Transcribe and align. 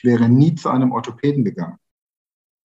ich 0.00 0.04
wäre 0.04 0.28
nie 0.28 0.54
zu 0.54 0.68
einem 0.70 0.92
Orthopäden 0.92 1.44
gegangen. 1.44 1.76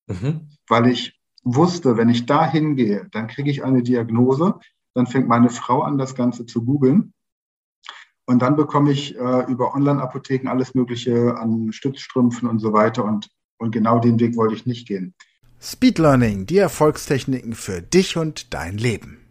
Mhm. 0.07 0.49
Weil 0.67 0.87
ich 0.87 1.19
wusste, 1.43 1.97
wenn 1.97 2.09
ich 2.09 2.25
da 2.25 2.49
hingehe, 2.49 3.07
dann 3.11 3.27
kriege 3.27 3.51
ich 3.51 3.63
eine 3.63 3.83
Diagnose, 3.83 4.55
dann 4.93 5.07
fängt 5.07 5.27
meine 5.27 5.49
Frau 5.49 5.81
an, 5.81 5.97
das 5.97 6.15
Ganze 6.15 6.45
zu 6.45 6.63
googeln. 6.63 7.13
Und 8.25 8.41
dann 8.41 8.55
bekomme 8.55 8.91
ich 8.91 9.15
äh, 9.15 9.51
über 9.51 9.75
Online-Apotheken 9.75 10.49
alles 10.49 10.73
Mögliche 10.73 11.37
an 11.37 11.71
Stützstrümpfen 11.71 12.47
und 12.47 12.59
so 12.59 12.73
weiter. 12.73 13.03
Und, 13.03 13.29
und 13.57 13.71
genau 13.71 13.99
den 13.99 14.19
Weg 14.19 14.35
wollte 14.35 14.55
ich 14.55 14.65
nicht 14.65 14.87
gehen. 14.87 15.13
Speed 15.61 15.99
Learning, 15.99 16.45
die 16.45 16.57
Erfolgstechniken 16.57 17.53
für 17.53 17.81
dich 17.81 18.17
und 18.17 18.53
dein 18.53 18.77
Leben. 18.77 19.24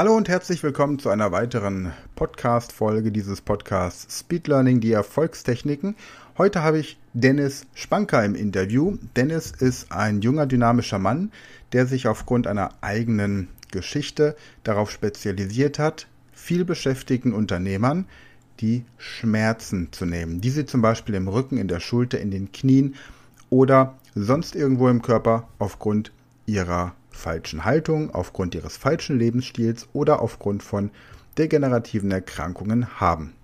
Hallo 0.00 0.16
und 0.16 0.30
herzlich 0.30 0.62
willkommen 0.62 0.98
zu 0.98 1.10
einer 1.10 1.30
weiteren 1.30 1.92
Podcast-Folge 2.14 3.12
dieses 3.12 3.42
Podcasts 3.42 4.20
Speed 4.20 4.48
Learning, 4.48 4.80
die 4.80 4.92
Erfolgstechniken. 4.92 5.94
Heute 6.38 6.62
habe 6.62 6.78
ich 6.78 6.98
Dennis 7.12 7.66
Spanker 7.74 8.24
im 8.24 8.34
Interview. 8.34 8.96
Dennis 9.14 9.50
ist 9.50 9.92
ein 9.92 10.22
junger, 10.22 10.46
dynamischer 10.46 10.98
Mann, 10.98 11.30
der 11.74 11.84
sich 11.84 12.08
aufgrund 12.08 12.46
einer 12.46 12.70
eigenen 12.80 13.48
Geschichte 13.72 14.36
darauf 14.64 14.90
spezialisiert 14.90 15.78
hat, 15.78 16.06
viel 16.32 16.64
beschäftigten 16.64 17.34
Unternehmern 17.34 18.06
die 18.60 18.86
Schmerzen 18.96 19.92
zu 19.92 20.06
nehmen, 20.06 20.40
die 20.40 20.48
sie 20.48 20.64
zum 20.64 20.80
Beispiel 20.80 21.14
im 21.14 21.28
Rücken, 21.28 21.58
in 21.58 21.68
der 21.68 21.80
Schulter, 21.80 22.18
in 22.18 22.30
den 22.30 22.52
Knien 22.52 22.94
oder 23.50 23.98
sonst 24.14 24.56
irgendwo 24.56 24.88
im 24.88 25.02
Körper 25.02 25.46
aufgrund 25.58 26.10
ihrer 26.46 26.94
falschen 27.20 27.64
Haltung, 27.64 28.12
aufgrund 28.12 28.54
ihres 28.54 28.76
falschen 28.76 29.18
Lebensstils 29.18 29.88
oder 29.92 30.22
aufgrund 30.22 30.62
von 30.62 30.90
degenerativen 31.38 32.10
Erkrankungen 32.10 32.98
haben. 32.98 33.34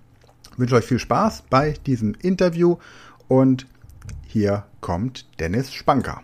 Ich 0.52 0.58
wünsche 0.58 0.76
euch 0.76 0.86
viel 0.86 0.98
Spaß 0.98 1.44
bei 1.50 1.74
diesem 1.86 2.14
Interview 2.14 2.78
und 3.28 3.66
hier 4.26 4.64
kommt 4.80 5.38
Dennis 5.38 5.72
Spanker. 5.72 6.22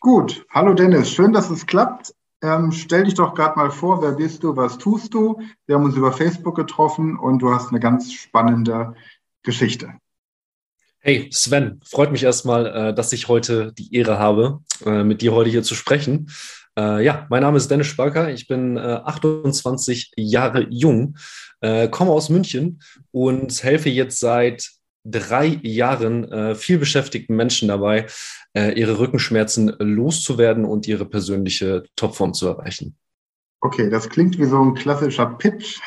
Gut, 0.00 0.44
hallo 0.50 0.74
Dennis, 0.74 1.10
schön, 1.10 1.32
dass 1.32 1.50
es 1.50 1.66
klappt. 1.66 2.14
Ähm, 2.40 2.70
stell 2.70 3.04
dich 3.04 3.14
doch 3.14 3.34
gerade 3.34 3.58
mal 3.58 3.70
vor, 3.70 4.00
wer 4.02 4.12
bist 4.12 4.44
du, 4.44 4.56
was 4.56 4.78
tust 4.78 5.14
du? 5.14 5.40
Wir 5.66 5.76
haben 5.76 5.84
uns 5.84 5.96
über 5.96 6.12
Facebook 6.12 6.54
getroffen 6.54 7.18
und 7.18 7.40
du 7.40 7.52
hast 7.52 7.70
eine 7.70 7.80
ganz 7.80 8.12
spannende 8.12 8.94
Geschichte. 9.42 9.94
Hey 11.00 11.28
Sven, 11.30 11.80
freut 11.84 12.10
mich 12.10 12.24
erstmal, 12.24 12.66
äh, 12.66 12.94
dass 12.94 13.12
ich 13.12 13.28
heute 13.28 13.72
die 13.72 13.94
Ehre 13.94 14.18
habe, 14.18 14.58
äh, 14.84 15.04
mit 15.04 15.22
dir 15.22 15.32
heute 15.32 15.48
hier 15.48 15.62
zu 15.62 15.76
sprechen. 15.76 16.28
Äh, 16.76 17.04
ja, 17.04 17.28
mein 17.30 17.42
Name 17.42 17.56
ist 17.56 17.70
Dennis 17.70 17.86
Sparker, 17.86 18.30
ich 18.30 18.48
bin 18.48 18.76
28 18.76 20.12
Jahre 20.16 20.66
jung, 20.70 21.16
komme 21.60 22.10
aus 22.10 22.28
München 22.28 22.80
und 23.10 23.62
helfe 23.62 23.88
jetzt 23.88 24.20
seit 24.20 24.70
drei 25.04 25.58
Jahren 25.62 26.54
viel 26.54 26.78
beschäftigten 26.78 27.34
Menschen 27.34 27.66
dabei, 27.66 28.06
ihre 28.54 29.00
Rückenschmerzen 29.00 29.74
loszuwerden 29.80 30.64
und 30.64 30.86
ihre 30.86 31.04
persönliche 31.04 31.82
Topform 31.96 32.32
zu 32.32 32.46
erreichen. 32.46 32.96
Okay, 33.60 33.90
das 33.90 34.08
klingt 34.08 34.38
wie 34.38 34.44
so 34.44 34.62
ein 34.62 34.74
klassischer 34.74 35.26
Pitch. 35.26 35.80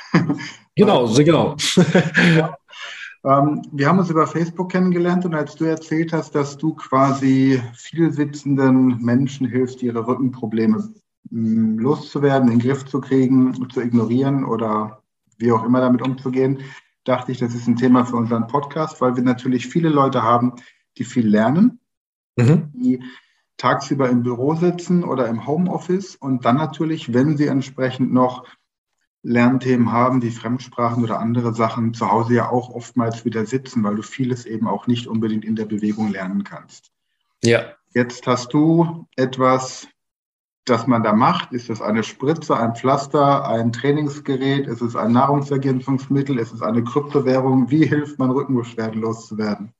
Genau, 0.76 1.06
so 1.06 1.24
genau. 1.24 1.56
Ähm, 3.24 3.62
wir 3.72 3.88
haben 3.88 4.00
uns 4.00 4.10
über 4.10 4.26
Facebook 4.26 4.72
kennengelernt 4.72 5.26
und 5.26 5.36
als 5.36 5.56
du 5.56 5.66
erzählt 5.66 6.12
hast, 6.12 6.34
dass 6.34 6.58
du 6.58 6.74
quasi 6.74 7.62
vielsitzenden 7.74 8.98
Menschen 9.02 9.48
hilfst, 9.48 9.84
ihre 9.84 10.08
Rückenprobleme 10.08 10.78
mh, 11.30 11.50
mm, 11.50 11.80
loszuwerden, 11.80 12.50
in 12.50 12.60
den 12.60 12.68
Griff 12.68 12.86
zu 12.86 13.00
kriegen, 13.00 13.70
zu 13.70 13.82
ignorieren 13.82 14.44
oder 14.44 15.04
wie 15.38 15.52
auch 15.52 15.64
immer 15.64 15.82
damit 15.82 16.02
umzugehen, 16.02 16.60
dachte 17.04 17.32
ich, 17.32 17.40
das 17.40 17.54
ist 17.54 17.68
ein 17.68 17.76
Thema 17.76 18.06
für 18.06 18.16
unseren 18.16 18.48
Podcast, 18.48 19.02
weil 19.02 19.16
wir 19.16 19.24
natürlich 19.24 19.68
viele 19.68 19.90
Leute 19.90 20.24
haben, 20.24 20.54
die 20.98 21.04
viel 21.04 21.28
lernen, 21.28 21.80
mhm. 22.38 22.72
die 22.74 23.04
tagsüber 23.58 24.10
im 24.10 24.24
Büro 24.24 24.56
sitzen 24.56 25.04
oder 25.04 25.28
im 25.28 25.46
Homeoffice 25.46 26.16
und 26.16 26.46
dann 26.46 26.58
natürlich, 26.58 27.14
wenn 27.14 27.38
sie 27.38 27.48
entsprechend 27.48 28.12
noch 28.12 28.46
Lernthemen 29.24 29.92
haben, 29.92 30.22
wie 30.22 30.32
Fremdsprachen 30.32 31.04
oder 31.04 31.20
andere 31.20 31.54
Sachen 31.54 31.94
zu 31.94 32.12
Hause 32.12 32.36
ja 32.36 32.50
auch 32.50 32.70
oftmals 32.70 33.24
wieder 33.24 33.46
sitzen, 33.46 33.84
weil 33.84 33.96
du 33.96 34.02
vieles 34.02 34.46
eben 34.46 34.68
auch 34.68 34.88
nicht 34.88 35.08
unbedingt 35.08 35.46
in 35.46 35.56
der 35.56 35.66
Bewegung 35.66 36.12
lernen 36.12 36.44
kannst. 36.44 36.92
Ja. 37.44 37.76
Jetzt 37.94 38.26
hast 38.26 38.54
du 38.54 39.08
etwas, 39.16 39.88
das 40.66 40.88
man 40.88 41.04
da 41.04 41.14
macht. 41.14 41.52
Ist 41.52 41.70
es 41.70 41.82
eine 41.82 42.04
Spritze, 42.04 42.58
ein 42.58 42.76
Pflaster, 42.76 43.48
ein 43.48 43.72
Trainingsgerät? 43.72 44.68
Ist 44.68 44.82
es 44.82 44.96
ein 44.96 45.12
Nahrungsergänzungsmittel? 45.12 46.40
Ist 46.40 46.54
es 46.54 46.62
eine 46.62 46.84
Kryptowährung? 46.84 47.70
Wie 47.70 47.86
hilft 47.86 48.18
man 48.18 48.32
Rückenbeschwerden 48.32 49.02
loszuwerden? 49.02 49.74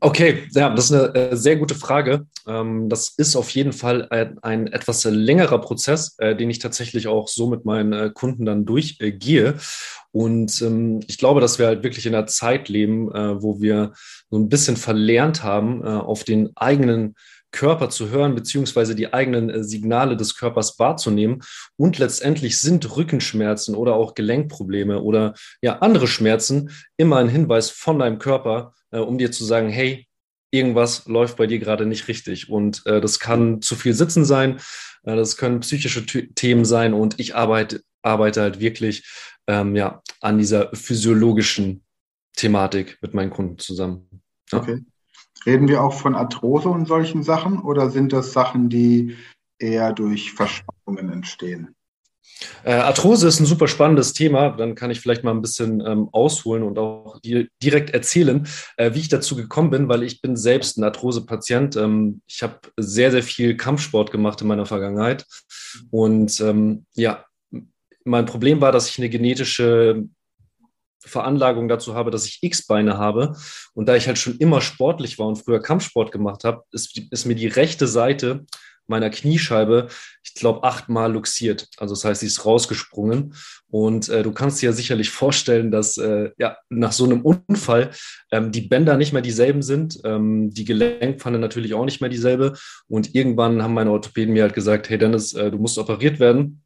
Okay, 0.00 0.44
ja, 0.52 0.70
das 0.70 0.90
ist 0.90 0.92
eine 0.92 1.14
äh, 1.14 1.36
sehr 1.36 1.56
gute 1.56 1.74
Frage. 1.74 2.26
Ähm, 2.46 2.88
das 2.88 3.14
ist 3.16 3.34
auf 3.34 3.50
jeden 3.50 3.72
Fall 3.72 4.06
ein, 4.42 4.68
etwas 4.68 5.02
längerer 5.02 5.60
Prozess, 5.60 6.14
äh, 6.18 6.36
den 6.36 6.50
ich 6.50 6.60
tatsächlich 6.60 7.08
auch 7.08 7.26
so 7.26 7.48
mit 7.48 7.64
meinen 7.64 7.92
äh, 7.92 8.10
Kunden 8.14 8.44
dann 8.44 8.64
durchgehe. 8.64 9.56
Und 10.12 10.62
ähm, 10.62 11.00
ich 11.08 11.18
glaube, 11.18 11.40
dass 11.40 11.58
wir 11.58 11.66
halt 11.66 11.82
wirklich 11.82 12.06
in 12.06 12.14
einer 12.14 12.28
Zeit 12.28 12.68
leben, 12.68 13.08
wo 13.08 13.60
wir 13.60 13.92
so 14.30 14.38
ein 14.38 14.48
bisschen 14.48 14.76
verlernt 14.76 15.42
haben, 15.42 15.82
auf 15.82 16.24
den 16.24 16.50
eigenen 16.56 17.14
Körper 17.50 17.90
zu 17.90 18.10
hören, 18.10 18.34
beziehungsweise 18.34 18.94
die 18.94 19.12
eigenen 19.12 19.62
Signale 19.64 20.16
des 20.16 20.36
Körpers 20.36 20.78
wahrzunehmen. 20.78 21.42
Und 21.76 21.98
letztendlich 21.98 22.60
sind 22.60 22.96
Rückenschmerzen 22.96 23.74
oder 23.74 23.94
auch 23.94 24.14
Gelenkprobleme 24.14 25.02
oder 25.02 25.34
ja 25.60 25.78
andere 25.78 26.06
Schmerzen 26.06 26.70
immer 26.96 27.18
ein 27.18 27.28
Hinweis 27.28 27.70
von 27.70 27.98
deinem 27.98 28.18
Körper, 28.18 28.72
äh, 28.90 28.98
um 28.98 29.18
dir 29.18 29.32
zu 29.32 29.44
sagen, 29.44 29.68
hey, 29.68 30.06
irgendwas 30.50 31.06
läuft 31.06 31.36
bei 31.36 31.46
dir 31.46 31.58
gerade 31.58 31.86
nicht 31.86 32.08
richtig. 32.08 32.48
Und 32.48 32.84
äh, 32.86 33.00
das 33.00 33.18
kann 33.20 33.60
zu 33.62 33.74
viel 33.74 33.94
Sitzen 33.94 34.24
sein, 34.24 34.58
äh, 35.02 35.16
das 35.16 35.36
können 35.36 35.60
psychische 35.60 36.04
Themen 36.06 36.64
sein 36.64 36.94
und 36.94 37.18
ich 37.20 37.34
arbeite, 37.34 37.82
arbeite 38.02 38.42
halt 38.42 38.60
wirklich 38.60 39.06
ähm, 39.46 39.76
ja, 39.76 40.02
an 40.20 40.38
dieser 40.38 40.70
physiologischen 40.74 41.84
Thematik 42.36 42.98
mit 43.00 43.14
meinen 43.14 43.30
Kunden 43.30 43.58
zusammen. 43.58 44.22
Ja. 44.52 44.60
Okay. 44.60 44.84
Reden 45.46 45.68
wir 45.68 45.82
auch 45.82 45.94
von 45.94 46.14
Arthrose 46.14 46.68
und 46.68 46.86
solchen 46.86 47.22
Sachen 47.22 47.60
oder 47.60 47.90
sind 47.90 48.12
das 48.12 48.32
Sachen, 48.32 48.68
die 48.68 49.16
eher 49.58 49.92
durch 49.92 50.32
Verspannungen 50.32 51.12
entstehen? 51.12 51.74
Äh, 52.64 52.72
Arthrose 52.72 53.26
ist 53.28 53.40
ein 53.40 53.46
super 53.46 53.68
spannendes 53.68 54.12
Thema. 54.12 54.50
Dann 54.50 54.74
kann 54.74 54.90
ich 54.90 55.00
vielleicht 55.00 55.24
mal 55.24 55.32
ein 55.32 55.42
bisschen 55.42 55.80
ähm, 55.84 56.08
ausholen 56.12 56.62
und 56.62 56.78
auch 56.78 57.20
dir 57.20 57.48
direkt 57.62 57.90
erzählen, 57.90 58.46
äh, 58.76 58.94
wie 58.94 59.00
ich 59.00 59.08
dazu 59.08 59.36
gekommen 59.36 59.70
bin, 59.70 59.88
weil 59.88 60.02
ich 60.02 60.20
bin 60.20 60.36
selbst 60.36 60.78
ein 60.78 60.84
Arthrose-Patient. 60.84 61.76
Ähm, 61.76 62.22
ich 62.26 62.42
habe 62.42 62.58
sehr, 62.76 63.10
sehr 63.10 63.22
viel 63.22 63.56
Kampfsport 63.56 64.10
gemacht 64.10 64.40
in 64.40 64.48
meiner 64.48 64.66
Vergangenheit. 64.66 65.24
Und 65.90 66.40
ähm, 66.40 66.86
ja, 66.94 67.24
mein 68.04 68.26
Problem 68.26 68.60
war, 68.60 68.72
dass 68.72 68.88
ich 68.88 68.98
eine 68.98 69.10
genetische 69.10 70.04
Veranlagung 71.00 71.68
dazu 71.68 71.94
habe, 71.94 72.10
dass 72.10 72.26
ich 72.26 72.42
X-Beine 72.42 72.98
habe. 72.98 73.36
Und 73.74 73.88
da 73.88 73.96
ich 73.96 74.06
halt 74.06 74.18
schon 74.18 74.36
immer 74.38 74.60
sportlich 74.60 75.18
war 75.18 75.26
und 75.26 75.36
früher 75.36 75.60
Kampfsport 75.60 76.12
gemacht 76.12 76.44
habe, 76.44 76.62
ist, 76.72 76.98
ist 77.10 77.24
mir 77.24 77.34
die 77.34 77.46
rechte 77.46 77.86
Seite 77.86 78.44
meiner 78.88 79.10
Kniescheibe, 79.10 79.88
glaube, 80.38 80.64
achtmal 80.64 81.12
luxiert. 81.12 81.68
Also 81.78 81.94
das 81.94 82.04
heißt, 82.04 82.20
sie 82.20 82.26
ist 82.26 82.44
rausgesprungen. 82.44 83.34
Und 83.70 84.08
äh, 84.08 84.22
du 84.22 84.32
kannst 84.32 84.62
dir 84.62 84.66
ja 84.66 84.72
sicherlich 84.72 85.10
vorstellen, 85.10 85.70
dass 85.70 85.98
äh, 85.98 86.30
ja, 86.38 86.56
nach 86.68 86.92
so 86.92 87.04
einem 87.04 87.22
Unfall 87.22 87.90
ähm, 88.32 88.50
die 88.50 88.62
Bänder 88.62 88.96
nicht 88.96 89.12
mehr 89.12 89.22
dieselben 89.22 89.62
sind, 89.62 90.00
ähm, 90.04 90.50
die 90.50 90.64
Gelenkpfanne 90.64 91.38
natürlich 91.38 91.74
auch 91.74 91.84
nicht 91.84 92.00
mehr 92.00 92.10
dieselbe. 92.10 92.54
Und 92.88 93.14
irgendwann 93.14 93.62
haben 93.62 93.74
meine 93.74 93.90
Orthopäden 93.90 94.32
mir 94.32 94.42
halt 94.42 94.54
gesagt, 94.54 94.88
hey 94.88 94.98
Dennis, 94.98 95.34
äh, 95.34 95.50
du 95.50 95.58
musst 95.58 95.78
operiert 95.78 96.18
werden. 96.20 96.62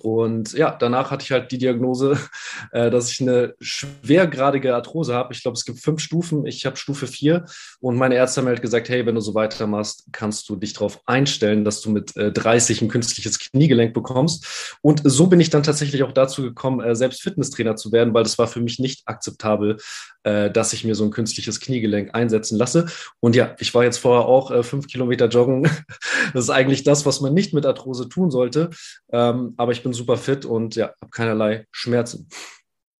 Und 0.00 0.52
ja, 0.52 0.76
danach 0.78 1.10
hatte 1.10 1.24
ich 1.24 1.32
halt 1.32 1.50
die 1.52 1.58
Diagnose, 1.58 2.18
äh, 2.72 2.90
dass 2.90 3.10
ich 3.10 3.20
eine 3.20 3.54
schwergradige 3.60 4.74
Arthrose 4.74 5.14
habe. 5.14 5.32
Ich 5.32 5.42
glaube, 5.42 5.56
es 5.56 5.64
gibt 5.64 5.80
fünf 5.80 6.00
Stufen. 6.00 6.46
Ich 6.46 6.66
habe 6.66 6.76
Stufe 6.76 7.06
vier. 7.06 7.44
Und 7.80 7.96
meine 7.96 8.14
Ärzte 8.14 8.40
haben 8.40 8.48
halt 8.48 8.62
gesagt, 8.62 8.88
hey, 8.88 9.06
wenn 9.06 9.14
du 9.14 9.20
so 9.20 9.34
weitermachst, 9.34 10.06
kannst 10.12 10.48
du 10.48 10.56
dich 10.56 10.72
darauf 10.72 11.00
einstellen, 11.06 11.64
dass 11.64 11.80
du 11.80 11.90
mit 11.90 12.16
äh, 12.16 12.32
30 12.32 12.82
ein 12.82 12.88
künstliches 12.88 13.38
Kniegelenk 13.38 13.94
bekommst. 13.94 14.78
Und 14.82 15.02
so 15.04 15.26
bin 15.26 15.40
ich 15.40 15.50
dann 15.50 15.62
tatsächlich 15.62 16.02
auch 16.02 16.12
dazu 16.12 16.42
gekommen, 16.42 16.80
äh, 16.80 16.94
selbst 16.94 17.22
Fitnesstrainer 17.22 17.76
zu 17.76 17.92
werden, 17.92 18.14
weil 18.14 18.22
das 18.22 18.38
war 18.38 18.46
für 18.46 18.60
mich 18.60 18.78
nicht 18.78 19.02
akzeptabel, 19.06 19.78
äh, 20.24 20.50
dass 20.50 20.72
ich 20.72 20.84
mir 20.84 20.94
so 20.94 21.04
ein 21.04 21.10
künstliches 21.10 21.60
Kniegelenk 21.60 22.14
einsetzen 22.14 22.58
lasse. 22.58 22.86
Und 23.20 23.36
ja, 23.36 23.54
ich 23.58 23.74
war 23.74 23.84
jetzt 23.84 23.98
vorher 23.98 24.26
auch 24.26 24.50
äh, 24.50 24.62
fünf 24.62 24.86
Kilometer 24.86 25.28
joggen. 25.28 25.62
das 26.34 26.44
ist 26.44 26.50
eigentlich 26.50 26.84
das, 26.84 27.06
was 27.06 27.20
man 27.20 27.34
nicht 27.34 27.54
mit 27.54 27.66
Arthrose 27.66 28.08
tun 28.08 28.30
sollte. 28.30 28.70
Ähm, 29.10 29.54
aber 29.56 29.72
ich 29.72 29.82
bin 29.82 29.87
super 29.92 30.16
fit 30.16 30.44
und 30.44 30.76
ja, 30.76 30.92
habe 31.00 31.10
keinerlei 31.10 31.66
Schmerzen. 31.70 32.28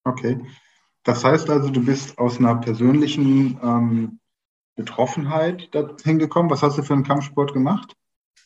Okay. 0.04 0.40
Das 1.04 1.24
heißt 1.24 1.48
also, 1.48 1.70
du 1.70 1.84
bist 1.84 2.18
aus 2.18 2.38
einer 2.38 2.56
persönlichen 2.56 3.58
ähm, 3.62 4.20
Betroffenheit 4.76 5.70
hingekommen. 6.02 6.50
Was 6.50 6.62
hast 6.62 6.78
du 6.78 6.82
für 6.82 6.94
einen 6.94 7.04
Kampfsport 7.04 7.52
gemacht? 7.52 7.94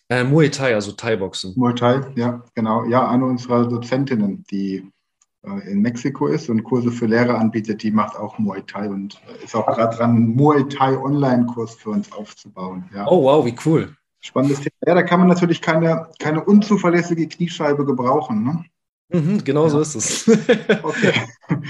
Äh, 0.08 0.24
Muay 0.24 0.50
Thai, 0.50 0.74
also 0.74 0.92
Thai-Boxen. 0.92 1.54
Muay 1.56 1.74
Thai, 1.74 2.12
ja, 2.16 2.44
genau. 2.54 2.84
Ja, 2.84 3.08
eine 3.08 3.24
unserer 3.24 3.66
Dozentinnen, 3.66 4.44
die 4.50 4.90
äh, 5.42 5.70
in 5.70 5.80
Mexiko 5.80 6.26
ist 6.26 6.48
und 6.48 6.64
Kurse 6.64 6.90
für 6.90 7.06
Lehrer 7.06 7.38
anbietet, 7.38 7.82
die 7.82 7.90
macht 7.90 8.16
auch 8.16 8.38
Muay 8.38 8.62
Thai 8.62 8.88
und 8.88 9.20
ist 9.42 9.54
auch 9.54 9.66
gerade 9.66 9.96
dran, 9.96 10.10
einen 10.10 10.36
Muay 10.36 10.68
Thai 10.68 10.98
Online-Kurs 10.98 11.74
für 11.74 11.90
uns 11.90 12.12
aufzubauen. 12.12 12.88
Ja. 12.94 13.06
Oh, 13.08 13.22
wow, 13.24 13.44
wie 13.44 13.56
cool. 13.64 13.96
Spannendes 14.22 14.60
Thema. 14.60 14.72
Ja, 14.86 14.94
da 14.94 15.02
kann 15.02 15.18
man 15.18 15.28
natürlich 15.28 15.60
keine, 15.60 16.08
keine 16.18 16.44
unzuverlässige 16.44 17.26
Kniescheibe 17.28 17.84
gebrauchen. 17.84 18.44
Ne? 18.44 18.64
Mhm, 19.12 19.44
genau 19.44 19.64
ja. 19.64 19.70
so 19.70 19.80
ist 19.80 19.94
es. 19.96 20.28
okay. 20.82 21.12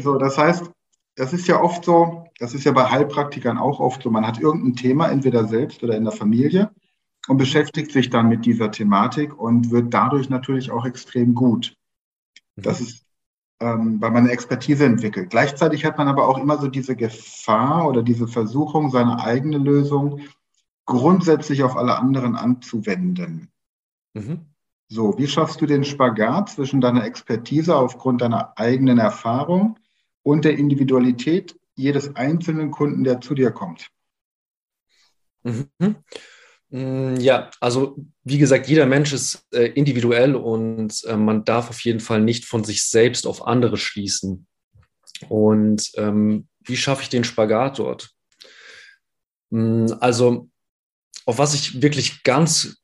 So, 0.00 0.18
das 0.18 0.36
heißt, 0.36 0.70
das 1.14 1.32
ist 1.32 1.46
ja 1.46 1.60
oft 1.60 1.84
so, 1.84 2.24
das 2.38 2.52
ist 2.52 2.64
ja 2.64 2.72
bei 2.72 2.90
Heilpraktikern 2.90 3.58
auch 3.58 3.78
oft 3.78 4.02
so, 4.02 4.10
man 4.10 4.26
hat 4.26 4.40
irgendein 4.40 4.74
Thema, 4.74 5.08
entweder 5.08 5.44
selbst 5.46 5.82
oder 5.84 5.96
in 5.96 6.04
der 6.04 6.12
Familie 6.12 6.70
und 7.28 7.36
beschäftigt 7.36 7.92
sich 7.92 8.10
dann 8.10 8.28
mit 8.28 8.44
dieser 8.44 8.70
Thematik 8.70 9.38
und 9.38 9.70
wird 9.70 9.94
dadurch 9.94 10.30
natürlich 10.30 10.70
auch 10.70 10.84
extrem 10.84 11.34
gut. 11.34 11.76
Das 12.56 12.80
mhm. 12.80 12.86
ist, 12.86 13.04
ähm, 13.60 14.00
weil 14.00 14.10
man 14.10 14.24
eine 14.24 14.32
Expertise 14.32 14.84
entwickelt. 14.84 15.30
Gleichzeitig 15.30 15.84
hat 15.84 15.98
man 15.98 16.08
aber 16.08 16.26
auch 16.26 16.38
immer 16.38 16.58
so 16.58 16.68
diese 16.68 16.96
Gefahr 16.96 17.86
oder 17.86 18.02
diese 18.02 18.26
Versuchung, 18.26 18.90
seine 18.90 19.22
eigene 19.22 19.58
Lösung 19.58 20.20
grundsätzlich 20.90 21.62
auf 21.62 21.76
alle 21.76 21.96
anderen 21.96 22.34
anzuwenden. 22.34 23.48
Mhm. 24.12 24.46
So, 24.88 25.16
wie 25.16 25.28
schaffst 25.28 25.60
du 25.60 25.66
den 25.66 25.84
Spagat 25.84 26.50
zwischen 26.50 26.80
deiner 26.80 27.04
Expertise 27.04 27.76
aufgrund 27.76 28.20
deiner 28.22 28.58
eigenen 28.58 28.98
Erfahrung 28.98 29.78
und 30.22 30.44
der 30.44 30.58
Individualität 30.58 31.56
jedes 31.76 32.16
einzelnen 32.16 32.72
Kunden, 32.72 33.04
der 33.04 33.20
zu 33.20 33.34
dir 33.34 33.52
kommt? 33.52 33.88
Mhm. 35.44 35.68
Mm, 36.70 37.16
ja, 37.20 37.50
also 37.60 37.96
wie 38.24 38.38
gesagt, 38.38 38.66
jeder 38.66 38.86
Mensch 38.86 39.12
ist 39.12 39.46
äh, 39.52 39.66
individuell 39.66 40.34
und 40.34 41.04
äh, 41.04 41.16
man 41.16 41.44
darf 41.44 41.70
auf 41.70 41.80
jeden 41.82 42.00
Fall 42.00 42.20
nicht 42.20 42.44
von 42.44 42.64
sich 42.64 42.82
selbst 42.82 43.28
auf 43.28 43.46
andere 43.46 43.76
schließen. 43.76 44.48
Und 45.28 45.92
ähm, 45.94 46.48
wie 46.64 46.76
schaffe 46.76 47.02
ich 47.02 47.08
den 47.10 47.24
Spagat 47.24 47.78
dort? 47.78 48.10
Mm, 49.50 49.86
also 50.00 50.50
auf 51.30 51.38
was 51.38 51.54
ich 51.54 51.80
wirklich 51.80 52.24
ganz, 52.24 52.82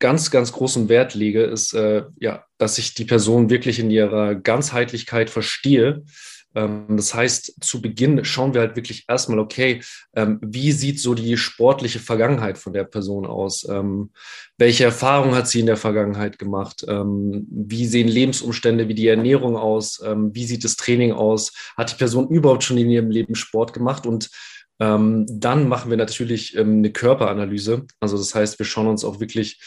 ganz, 0.00 0.30
ganz 0.30 0.52
großen 0.52 0.88
Wert 0.88 1.14
lege, 1.14 1.44
ist, 1.44 1.74
äh, 1.74 2.04
ja, 2.18 2.44
dass 2.58 2.78
ich 2.78 2.94
die 2.94 3.04
Person 3.04 3.50
wirklich 3.50 3.78
in 3.78 3.90
ihrer 3.90 4.34
Ganzheitlichkeit 4.34 5.30
verstehe 5.30 6.02
ähm, 6.54 6.96
das 6.96 7.14
heißt, 7.14 7.56
zu 7.60 7.82
Beginn 7.82 8.24
schauen 8.24 8.54
wir 8.54 8.62
halt 8.62 8.74
wirklich 8.74 9.04
erstmal, 9.06 9.38
okay, 9.38 9.80
ähm, 10.14 10.38
wie 10.42 10.72
sieht 10.72 10.98
so 11.00 11.14
die 11.14 11.36
sportliche 11.36 12.00
Vergangenheit 12.00 12.58
von 12.58 12.72
der 12.72 12.84
Person 12.84 13.26
aus? 13.26 13.66
Ähm, 13.68 14.10
welche 14.56 14.84
Erfahrungen 14.84 15.34
hat 15.34 15.46
sie 15.46 15.60
in 15.60 15.66
der 15.66 15.76
Vergangenheit 15.76 16.38
gemacht? 16.38 16.84
wie 16.88 17.86
sehen 17.86 18.08
Lebensumstände 18.08 18.88
wie 18.88 18.94
die 18.94 19.06
Ernährung 19.06 19.56
aus? 19.56 20.00
wie 20.02 20.44
sieht 20.44 20.64
das 20.64 20.76
Training 20.76 21.12
aus? 21.12 21.52
Hat 21.76 21.92
die 21.92 21.96
Person 21.96 22.28
überhaupt 22.28 22.64
schon 22.64 22.78
in 22.78 22.90
ihrem 22.90 23.10
Leben 23.10 23.34
Sport 23.34 23.72
gemacht? 23.72 24.06
Und 24.06 24.30
dann 24.78 25.68
machen 25.68 25.90
wir 25.90 25.96
natürlich 25.96 26.56
eine 26.56 26.92
Körperanalyse. 26.92 27.86
Also 27.98 28.16
das 28.16 28.32
heißt, 28.34 28.60
wir 28.60 28.66
schauen 28.66 28.86
uns 28.86 29.04
auch 29.04 29.18
wirklich 29.18 29.60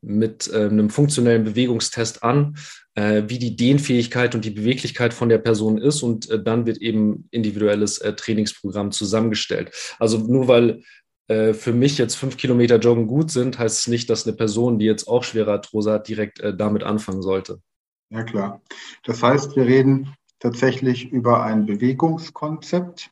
mit 0.00 0.48
äh, 0.52 0.66
einem 0.66 0.90
funktionellen 0.90 1.44
Bewegungstest 1.44 2.22
an, 2.22 2.56
äh, 2.94 3.22
wie 3.26 3.38
die 3.38 3.56
Dehnfähigkeit 3.56 4.34
und 4.34 4.44
die 4.44 4.50
Beweglichkeit 4.50 5.14
von 5.14 5.28
der 5.28 5.38
Person 5.38 5.78
ist 5.78 6.02
und 6.02 6.30
äh, 6.30 6.42
dann 6.42 6.66
wird 6.66 6.78
eben 6.78 7.28
individuelles 7.30 7.98
äh, 7.98 8.14
Trainingsprogramm 8.14 8.92
zusammengestellt. 8.92 9.72
Also 9.98 10.18
nur 10.18 10.48
weil 10.48 10.82
äh, 11.28 11.54
für 11.54 11.72
mich 11.72 11.98
jetzt 11.98 12.16
fünf 12.16 12.36
Kilometer 12.36 12.78
Joggen 12.78 13.06
gut 13.06 13.30
sind, 13.30 13.58
heißt 13.58 13.80
es 13.80 13.86
nicht, 13.88 14.10
dass 14.10 14.26
eine 14.26 14.36
Person, 14.36 14.78
die 14.78 14.86
jetzt 14.86 15.08
auch 15.08 15.24
schwere 15.24 15.52
Arthrose 15.52 15.92
hat, 15.92 16.08
direkt 16.08 16.40
äh, 16.40 16.56
damit 16.56 16.82
anfangen 16.82 17.22
sollte. 17.22 17.60
Ja 18.10 18.24
klar. 18.24 18.60
Das 19.04 19.22
heißt, 19.22 19.56
wir 19.56 19.64
reden 19.64 20.14
tatsächlich 20.38 21.10
über 21.10 21.42
ein 21.42 21.66
Bewegungskonzept, 21.66 23.10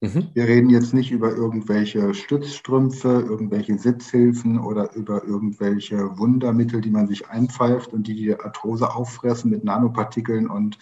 Mhm. 0.00 0.30
Wir 0.32 0.44
reden 0.44 0.70
jetzt 0.70 0.94
nicht 0.94 1.10
über 1.10 1.30
irgendwelche 1.30 2.14
Stützstrümpfe, 2.14 3.08
irgendwelche 3.08 3.78
Sitzhilfen 3.78 4.58
oder 4.58 4.94
über 4.94 5.24
irgendwelche 5.24 6.18
Wundermittel, 6.18 6.80
die 6.80 6.90
man 6.90 7.06
sich 7.06 7.28
einpfeift 7.28 7.92
und 7.92 8.06
die 8.06 8.14
die 8.14 8.34
Arthrose 8.34 8.94
auffressen 8.94 9.50
mit 9.50 9.62
Nanopartikeln 9.62 10.48
und 10.48 10.78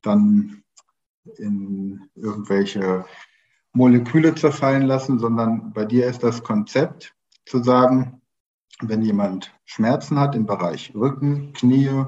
dann 0.00 0.62
in 1.36 2.08
irgendwelche 2.14 3.04
Moleküle 3.72 4.34
zerfallen 4.34 4.82
lassen, 4.82 5.18
sondern 5.18 5.72
bei 5.74 5.84
dir 5.84 6.06
ist 6.06 6.22
das 6.22 6.42
Konzept 6.42 7.14
zu 7.44 7.62
sagen, 7.62 8.22
wenn 8.80 9.02
jemand 9.02 9.54
Schmerzen 9.66 10.18
hat 10.18 10.34
im 10.34 10.46
Bereich 10.46 10.94
Rücken, 10.94 11.52
Knie, 11.52 12.04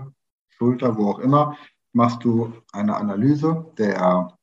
Schulter, 0.48 0.96
wo 0.96 1.10
auch 1.10 1.18
immer, 1.18 1.58
machst 1.92 2.24
du 2.24 2.54
eine 2.72 2.96
Analyse 2.96 3.70
der 3.76 4.38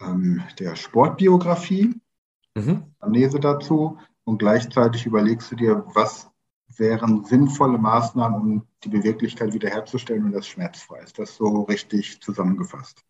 ähm, 0.00 0.42
der 0.58 0.76
Sportbiografie, 0.76 1.94
mhm. 2.54 2.84
Amnese 2.98 3.40
dazu 3.40 3.98
und 4.24 4.38
gleichzeitig 4.38 5.06
überlegst 5.06 5.50
du 5.50 5.56
dir, 5.56 5.84
was 5.94 6.30
wären 6.76 7.24
sinnvolle 7.24 7.78
Maßnahmen, 7.78 8.40
um 8.40 8.66
die 8.84 8.88
Beweglichkeit 8.88 9.52
wiederherzustellen 9.52 10.24
und 10.24 10.32
das 10.32 10.46
schmerzfrei 10.46 11.00
ist. 11.00 11.18
Das 11.18 11.36
so 11.36 11.62
richtig 11.62 12.20
zusammengefasst. 12.20 13.02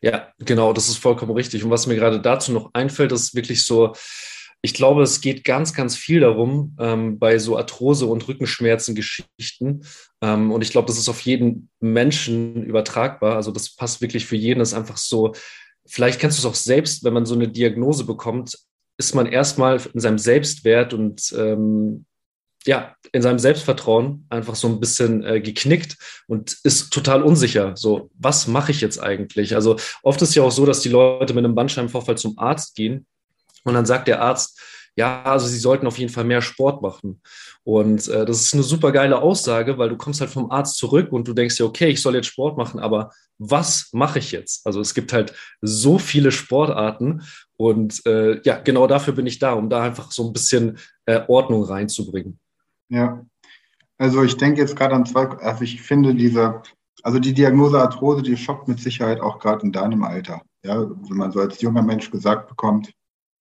Ja, 0.00 0.28
genau, 0.38 0.72
das 0.72 0.88
ist 0.88 0.98
vollkommen 0.98 1.32
richtig. 1.32 1.62
Und 1.62 1.70
was 1.70 1.86
mir 1.86 1.96
gerade 1.96 2.20
dazu 2.20 2.52
noch 2.52 2.70
einfällt, 2.72 3.12
ist 3.12 3.34
wirklich 3.34 3.64
so, 3.64 3.94
ich 4.62 4.74
glaube, 4.74 5.02
es 5.02 5.20
geht 5.20 5.44
ganz, 5.44 5.74
ganz 5.74 5.96
viel 5.96 6.20
darum, 6.20 6.74
ähm, 6.80 7.18
bei 7.18 7.38
so 7.38 7.56
Arthrose- 7.56 8.06
und 8.06 8.26
Rückenschmerzen-Geschichten. 8.26 9.84
Ähm, 10.22 10.50
und 10.50 10.62
ich 10.62 10.70
glaube, 10.70 10.86
das 10.86 10.98
ist 10.98 11.08
auf 11.08 11.20
jeden 11.20 11.68
Menschen 11.80 12.64
übertragbar. 12.64 13.36
Also 13.36 13.52
das 13.52 13.76
passt 13.76 14.00
wirklich 14.00 14.26
für 14.26 14.36
jeden. 14.36 14.58
Das 14.58 14.70
ist 14.70 14.78
einfach 14.78 14.96
so, 14.96 15.34
vielleicht 15.86 16.20
kennst 16.20 16.38
du 16.38 16.40
es 16.40 16.52
auch 16.52 16.54
selbst, 16.54 17.04
wenn 17.04 17.12
man 17.12 17.26
so 17.26 17.34
eine 17.34 17.48
Diagnose 17.48 18.04
bekommt, 18.04 18.58
ist 18.98 19.14
man 19.14 19.26
erstmal 19.26 19.80
in 19.92 20.00
seinem 20.00 20.18
Selbstwert 20.18 20.94
und 20.94 21.34
ähm, 21.36 22.06
ja, 22.66 22.96
in 23.12 23.22
seinem 23.22 23.38
Selbstvertrauen 23.38 24.26
einfach 24.28 24.56
so 24.56 24.66
ein 24.68 24.80
bisschen 24.80 25.22
äh, 25.22 25.40
geknickt 25.40 25.96
und 26.26 26.56
ist 26.64 26.92
total 26.92 27.22
unsicher. 27.22 27.76
So, 27.76 28.10
was 28.18 28.48
mache 28.48 28.72
ich 28.72 28.80
jetzt 28.80 28.98
eigentlich? 28.98 29.54
Also 29.54 29.76
oft 30.02 30.20
ist 30.20 30.34
ja 30.34 30.42
auch 30.42 30.50
so, 30.50 30.66
dass 30.66 30.80
die 30.80 30.88
Leute 30.88 31.32
mit 31.32 31.44
einem 31.44 31.54
Bandscheibenvorfall 31.54 32.18
zum 32.18 32.38
Arzt 32.38 32.74
gehen 32.74 33.06
und 33.62 33.74
dann 33.74 33.86
sagt 33.86 34.08
der 34.08 34.20
Arzt, 34.20 34.60
ja, 34.96 35.22
also 35.24 35.46
sie 35.46 35.58
sollten 35.58 35.86
auf 35.86 35.98
jeden 35.98 36.12
Fall 36.12 36.24
mehr 36.24 36.42
Sport 36.42 36.82
machen. 36.82 37.20
Und 37.66 38.06
äh, 38.06 38.24
das 38.24 38.42
ist 38.42 38.54
eine 38.54 38.62
super 38.62 38.92
geile 38.92 39.20
Aussage, 39.20 39.76
weil 39.76 39.88
du 39.88 39.96
kommst 39.96 40.20
halt 40.20 40.30
vom 40.30 40.52
Arzt 40.52 40.76
zurück 40.76 41.10
und 41.10 41.26
du 41.26 41.34
denkst 41.34 41.56
dir, 41.56 41.66
okay, 41.66 41.88
ich 41.88 42.00
soll 42.00 42.14
jetzt 42.14 42.28
Sport 42.28 42.56
machen, 42.56 42.78
aber 42.78 43.10
was 43.38 43.88
mache 43.92 44.20
ich 44.20 44.30
jetzt? 44.30 44.64
Also 44.64 44.80
es 44.80 44.94
gibt 44.94 45.12
halt 45.12 45.34
so 45.60 45.98
viele 45.98 46.30
Sportarten 46.30 47.22
und 47.56 48.06
äh, 48.06 48.40
ja, 48.42 48.60
genau 48.60 48.86
dafür 48.86 49.14
bin 49.14 49.26
ich 49.26 49.40
da, 49.40 49.54
um 49.54 49.68
da 49.68 49.82
einfach 49.82 50.12
so 50.12 50.28
ein 50.28 50.32
bisschen 50.32 50.78
äh, 51.06 51.22
Ordnung 51.26 51.64
reinzubringen. 51.64 52.38
Ja, 52.88 53.26
also 53.98 54.22
ich 54.22 54.36
denke 54.36 54.60
jetzt 54.60 54.76
gerade 54.76 54.94
an 54.94 55.04
zwei, 55.04 55.26
also 55.26 55.64
ich 55.64 55.82
finde 55.82 56.14
diese, 56.14 56.62
also 57.02 57.18
die 57.18 57.34
Diagnose 57.34 57.80
Arthrose, 57.80 58.22
die 58.22 58.36
schockt 58.36 58.68
mit 58.68 58.78
Sicherheit 58.78 59.20
auch 59.20 59.40
gerade 59.40 59.66
in 59.66 59.72
deinem 59.72 60.04
Alter. 60.04 60.40
Ja, 60.62 60.82
wenn 60.82 61.16
man 61.16 61.32
so 61.32 61.40
als 61.40 61.60
junger 61.60 61.82
Mensch 61.82 62.12
gesagt 62.12 62.48
bekommt, 62.48 62.92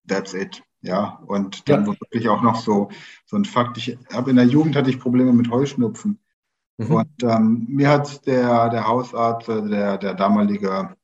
that's 0.08 0.34
it. 0.34 0.63
Ja, 0.86 1.20
und 1.25 1.68
dann 1.68 1.88
ja. 1.88 1.94
wirklich 2.00 2.30
auch 2.30 2.44
noch 2.44 2.58
so, 2.58 2.89
so 3.25 3.36
ein 3.36 3.46
Fakt. 3.46 3.77
Ich 3.77 3.98
habe 4.13 4.30
in 4.30 4.36
der 4.36 4.46
Jugend 4.46 4.75
hatte 4.75 4.92
ich 4.92 5.00
Probleme 5.00 5.34
mit 5.34 5.50
Heuschnupfen. 5.50 6.20
Mhm. 6.77 6.92
Und 6.92 7.24
ähm, 7.24 7.65
mir 7.70 7.89
hat 7.89 8.25
der, 8.27 8.70
der 8.70 8.88
Hausarzt, 8.88 9.50
äh, 9.50 9.68
der, 9.68 9.98
der 9.98 10.13
damalige, 10.13 10.96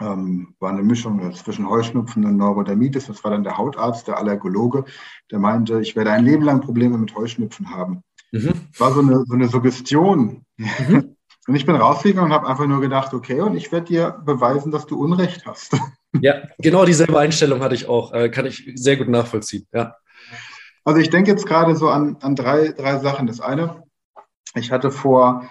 ähm, 0.00 0.54
war 0.60 0.70
eine 0.70 0.84
Mischung 0.84 1.34
zwischen 1.34 1.68
Heuschnupfen 1.68 2.24
und 2.24 2.36
Neurodermitis. 2.36 3.06
Das 3.06 3.24
war 3.24 3.32
dann 3.32 3.42
der 3.42 3.58
Hautarzt, 3.58 4.06
der 4.06 4.18
Allergologe, 4.18 4.84
der 5.32 5.40
meinte, 5.40 5.80
ich 5.80 5.96
werde 5.96 6.12
ein 6.12 6.24
Leben 6.24 6.44
lang 6.44 6.60
Probleme 6.60 6.96
mit 6.96 7.12
Heuschnupfen 7.16 7.70
haben. 7.70 8.04
Mhm. 8.30 8.52
War 8.78 8.92
so 8.92 9.00
eine, 9.00 9.24
so 9.26 9.34
eine 9.34 9.48
Suggestion. 9.48 10.44
Mhm. 10.56 11.16
Und 11.48 11.54
ich 11.54 11.64
bin 11.64 11.76
rausgegangen 11.76 12.30
und 12.30 12.36
habe 12.36 12.46
einfach 12.46 12.66
nur 12.66 12.82
gedacht, 12.82 13.14
okay, 13.14 13.40
und 13.40 13.56
ich 13.56 13.72
werde 13.72 13.86
dir 13.86 14.10
beweisen, 14.22 14.70
dass 14.70 14.84
du 14.84 15.00
Unrecht 15.02 15.46
hast. 15.46 15.80
Ja, 16.20 16.42
genau 16.58 16.84
dieselbe 16.84 17.18
Einstellung 17.18 17.60
hatte 17.60 17.74
ich 17.74 17.88
auch. 17.88 18.12
Äh, 18.12 18.30
kann 18.30 18.46
ich 18.46 18.70
sehr 18.74 18.96
gut 18.96 19.08
nachvollziehen. 19.08 19.66
Ja. 19.72 19.96
Also 20.84 21.00
ich 21.00 21.10
denke 21.10 21.30
jetzt 21.30 21.46
gerade 21.46 21.76
so 21.76 21.88
an, 21.88 22.16
an 22.20 22.34
drei, 22.34 22.68
drei 22.68 22.98
Sachen. 22.98 23.26
Das 23.26 23.40
eine, 23.40 23.82
ich 24.54 24.72
hatte 24.72 24.90
vor, 24.90 25.48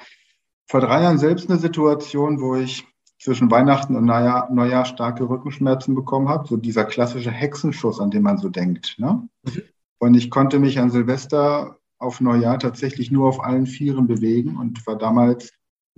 vor 0.67 0.81
drei 0.81 1.03
Jahren 1.03 1.19
selbst 1.19 1.49
eine 1.49 1.59
Situation, 1.59 2.41
wo 2.41 2.55
ich 2.55 2.87
zwischen 3.19 3.51
Weihnachten 3.51 3.95
und 3.95 4.05
Neujahr, 4.05 4.51
Neujahr 4.51 4.85
starke 4.85 5.29
Rückenschmerzen 5.29 5.95
bekommen 5.95 6.29
habe. 6.29 6.47
So 6.47 6.57
dieser 6.57 6.85
klassische 6.85 7.31
Hexenschuss, 7.31 7.99
an 7.99 8.11
den 8.11 8.23
man 8.23 8.37
so 8.37 8.49
denkt. 8.49 8.95
Ne? 8.97 9.27
Mhm. 9.43 9.61
Und 9.99 10.15
ich 10.15 10.29
konnte 10.29 10.59
mich 10.59 10.79
an 10.79 10.89
Silvester 10.89 11.77
auf 11.99 12.21
Neujahr 12.21 12.59
tatsächlich 12.59 13.11
nur 13.11 13.27
auf 13.27 13.43
allen 13.43 13.65
Vieren 13.65 14.07
bewegen 14.07 14.57
und 14.57 14.85
war 14.85 14.97
damals 14.97 15.51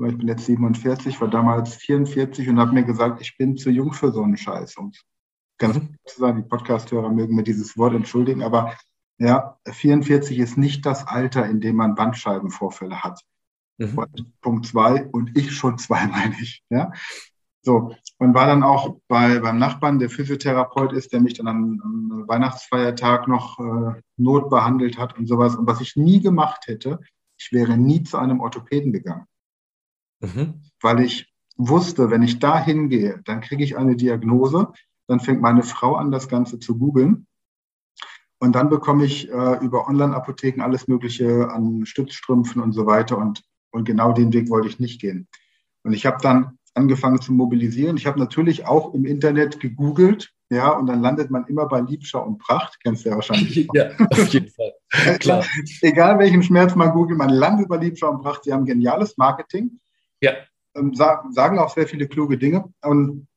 ich 0.07 0.17
bin 0.17 0.27
jetzt 0.27 0.45
47, 0.45 1.19
war 1.19 1.29
damals 1.29 1.75
44 1.75 2.47
und 2.49 2.59
habe 2.59 2.73
mir 2.73 2.83
gesagt, 2.83 3.21
ich 3.21 3.37
bin 3.37 3.57
zu 3.57 3.69
jung 3.69 3.93
für 3.93 4.11
so 4.11 4.23
einen 4.23 4.37
Scheiß. 4.37 4.77
Und 4.77 5.01
ganz 5.57 5.75
mhm. 5.77 5.95
zu 6.05 6.19
sagen, 6.19 6.43
die 6.43 6.47
Podcasthörer 6.47 7.09
mögen 7.09 7.35
mir 7.35 7.43
dieses 7.43 7.77
Wort 7.77 7.93
entschuldigen, 7.93 8.43
aber 8.43 8.75
Ja, 9.19 9.57
44 9.67 10.39
ist 10.39 10.57
nicht 10.57 10.85
das 10.85 11.05
Alter, 11.05 11.45
in 11.45 11.59
dem 11.59 11.75
man 11.75 11.95
Bandscheibenvorfälle 11.95 13.03
hat. 13.03 13.21
Mhm. 13.77 14.05
Punkt 14.41 14.65
zwei 14.65 15.07
und 15.07 15.37
ich 15.37 15.51
schon 15.51 15.77
zwei, 15.77 16.07
meine 16.07 16.35
ich. 16.41 16.63
Ja, 16.69 16.91
so 17.61 17.93
und 18.17 18.33
war 18.33 18.47
dann 18.47 18.63
auch 18.63 18.97
bei 19.07 19.39
beim 19.39 19.59
Nachbarn, 19.59 19.99
der 19.99 20.09
Physiotherapeut 20.09 20.93
ist, 20.93 21.11
der 21.11 21.19
mich 21.19 21.33
dann 21.35 21.47
am, 21.47 21.81
am 21.83 22.27
Weihnachtsfeiertag 22.27 23.27
noch 23.27 23.59
äh, 23.59 24.01
notbehandelt 24.17 24.97
hat 24.97 25.17
und 25.17 25.27
sowas. 25.27 25.55
Und 25.55 25.67
was 25.67 25.81
ich 25.81 25.97
nie 25.97 26.21
gemacht 26.21 26.67
hätte, 26.67 26.99
ich 27.37 27.51
wäre 27.51 27.77
nie 27.77 28.03
zu 28.03 28.17
einem 28.17 28.39
Orthopäden 28.39 28.93
gegangen, 28.93 29.25
mhm. 30.19 30.61
weil 30.81 31.01
ich 31.01 31.33
wusste, 31.57 32.09
wenn 32.09 32.23
ich 32.23 32.39
da 32.39 32.63
hingehe, 32.63 33.21
dann 33.25 33.41
kriege 33.41 33.63
ich 33.63 33.77
eine 33.77 33.95
Diagnose, 33.95 34.71
dann 35.07 35.19
fängt 35.19 35.41
meine 35.41 35.63
Frau 35.63 35.95
an, 35.95 36.11
das 36.11 36.29
Ganze 36.29 36.59
zu 36.59 36.77
googeln. 36.77 37.27
Und 38.39 38.53
dann 38.53 38.69
bekomme 38.69 39.03
ich 39.03 39.29
äh, 39.29 39.57
über 39.59 39.87
Online-Apotheken 39.87 40.61
alles 40.63 40.87
Mögliche 40.87 41.49
an 41.51 41.85
Stützstrümpfen 41.85 42.61
und 42.61 42.71
so 42.71 42.85
weiter. 42.85 43.17
Und, 43.17 43.43
und 43.71 43.83
genau 43.83 44.13
den 44.13 44.31
Weg 44.31 44.49
wollte 44.49 44.69
ich 44.69 44.79
nicht 44.79 45.01
gehen. 45.01 45.27
Und 45.83 45.91
ich 45.91 46.05
habe 46.05 46.19
dann 46.21 46.57
angefangen 46.73 47.21
zu 47.21 47.33
mobilisieren. 47.33 47.97
Ich 47.97 48.07
habe 48.07 48.19
natürlich 48.19 48.65
auch 48.65 48.93
im 48.93 49.05
Internet 49.05 49.59
gegoogelt, 49.59 50.31
ja, 50.51 50.71
und 50.71 50.87
dann 50.87 51.01
landet 51.01 51.29
man 51.29 51.45
immer 51.45 51.67
bei 51.67 51.79
Liebschau 51.81 52.25
und 52.25 52.39
Pracht, 52.39 52.79
kennst 52.81 53.05
du 53.05 53.09
ja 53.09 53.15
wahrscheinlich. 53.15 53.67
ja, 53.73 53.91
auf 54.09 54.27
jeden 54.29 54.49
Fall. 54.49 54.73
Klar. 55.19 55.43
Egal 55.81 56.17
welchen 56.17 56.41
Schmerz 56.41 56.75
man 56.75 56.91
googelt, 56.91 57.19
man 57.19 57.29
landet 57.29 57.67
bei 57.67 57.77
Liebschau 57.77 58.09
und 58.09 58.21
Pracht. 58.21 58.45
Sie 58.45 58.53
haben 58.53 58.65
geniales 58.65 59.17
Marketing. 59.17 59.79
Ja. 60.21 60.33
Ähm, 60.75 60.93
sagen 60.93 61.59
auch 61.59 61.73
sehr 61.73 61.87
viele 61.87 62.07
kluge 62.07 62.37
Dinge. 62.37 62.71
Und 62.81 63.27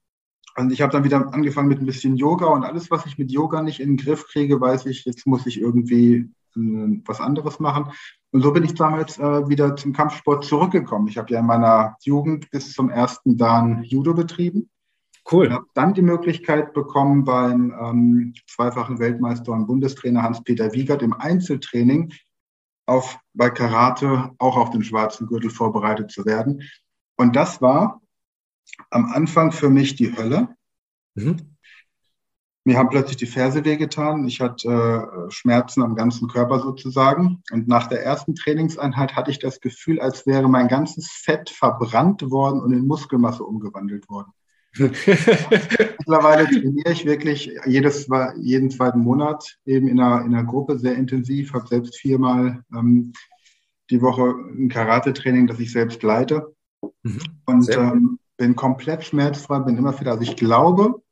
und 0.56 0.72
ich 0.72 0.82
habe 0.82 0.92
dann 0.92 1.04
wieder 1.04 1.32
angefangen 1.32 1.68
mit 1.68 1.80
ein 1.80 1.86
bisschen 1.86 2.16
Yoga 2.16 2.46
und 2.46 2.64
alles, 2.64 2.90
was 2.90 3.06
ich 3.06 3.18
mit 3.18 3.30
Yoga 3.30 3.62
nicht 3.62 3.80
in 3.80 3.96
den 3.96 3.96
Griff 3.96 4.26
kriege, 4.28 4.60
weiß 4.60 4.86
ich, 4.86 5.04
jetzt 5.04 5.26
muss 5.26 5.46
ich 5.46 5.60
irgendwie 5.60 6.28
äh, 6.56 7.00
was 7.06 7.20
anderes 7.20 7.58
machen. 7.58 7.90
Und 8.32 8.42
so 8.42 8.52
bin 8.52 8.64
ich 8.64 8.74
damals 8.74 9.18
äh, 9.18 9.48
wieder 9.48 9.76
zum 9.76 9.92
Kampfsport 9.92 10.44
zurückgekommen. 10.44 11.08
Ich 11.08 11.16
habe 11.16 11.32
ja 11.32 11.40
in 11.40 11.46
meiner 11.46 11.96
Jugend 12.02 12.50
bis 12.50 12.72
zum 12.72 12.90
ersten 12.90 13.36
Dan 13.36 13.82
Judo 13.82 14.14
betrieben. 14.14 14.68
Cool. 15.30 15.46
Ich 15.46 15.52
habe 15.52 15.66
dann 15.74 15.94
die 15.94 16.02
Möglichkeit 16.02 16.74
bekommen, 16.74 17.24
beim 17.24 17.72
ähm, 17.80 18.34
zweifachen 18.46 18.98
Weltmeister 18.98 19.52
und 19.52 19.66
Bundestrainer 19.66 20.22
Hans-Peter 20.22 20.72
Wiegert 20.72 21.02
im 21.02 21.12
Einzeltraining 21.12 22.12
auf, 22.86 23.18
bei 23.32 23.50
Karate 23.50 24.30
auch 24.38 24.56
auf 24.56 24.70
den 24.70 24.84
schwarzen 24.84 25.26
Gürtel 25.26 25.50
vorbereitet 25.50 26.10
zu 26.10 26.24
werden. 26.24 26.62
Und 27.16 27.36
das 27.36 27.60
war 27.62 28.00
am 28.90 29.06
Anfang 29.12 29.52
für 29.52 29.70
mich 29.70 29.96
die 29.96 30.16
Hölle. 30.16 30.48
Mhm. 31.14 31.56
Mir 32.64 32.78
haben 32.78 32.90
plötzlich 32.90 33.16
die 33.16 33.26
Ferse 33.26 33.64
wehgetan. 33.64 34.26
Ich 34.28 34.40
hatte 34.40 34.68
äh, 34.68 35.30
Schmerzen 35.30 35.82
am 35.82 35.96
ganzen 35.96 36.28
Körper 36.28 36.60
sozusagen. 36.60 37.42
Und 37.50 37.66
nach 37.66 37.88
der 37.88 38.04
ersten 38.04 38.36
Trainingseinheit 38.36 39.16
hatte 39.16 39.32
ich 39.32 39.40
das 39.40 39.60
Gefühl, 39.60 40.00
als 40.00 40.26
wäre 40.26 40.48
mein 40.48 40.68
ganzes 40.68 41.10
Fett 41.10 41.50
verbrannt 41.50 42.30
worden 42.30 42.60
und 42.60 42.72
in 42.72 42.86
Muskelmasse 42.86 43.42
umgewandelt 43.42 44.08
worden. 44.08 44.32
Mittlerweile 44.78 46.46
trainiere 46.46 46.92
ich 46.92 47.04
wirklich 47.04 47.50
jedes, 47.66 48.08
jeden 48.40 48.70
zweiten 48.70 49.00
Monat 49.00 49.58
eben 49.66 49.88
in 49.88 50.00
einer, 50.00 50.24
in 50.24 50.34
einer 50.34 50.44
Gruppe 50.44 50.78
sehr 50.78 50.94
intensiv, 50.94 51.52
habe 51.52 51.66
selbst 51.66 51.98
viermal 51.98 52.64
ähm, 52.74 53.12
die 53.90 54.00
Woche 54.00 54.34
ein 54.54 54.68
Karate-Training, 54.68 55.46
das 55.46 55.60
ich 55.60 55.72
selbst 55.72 56.02
leite. 56.02 56.54
Mhm. 57.02 57.20
Und 57.44 57.68
ähm, 57.70 58.18
bin 58.38 58.56
komplett 58.56 59.04
schmerzfrei, 59.04 59.58
bin 59.60 59.76
immer 59.76 59.92
fit. 59.92 60.08
Also 60.08 60.22
ich 60.22 60.36
glaube 60.36 61.02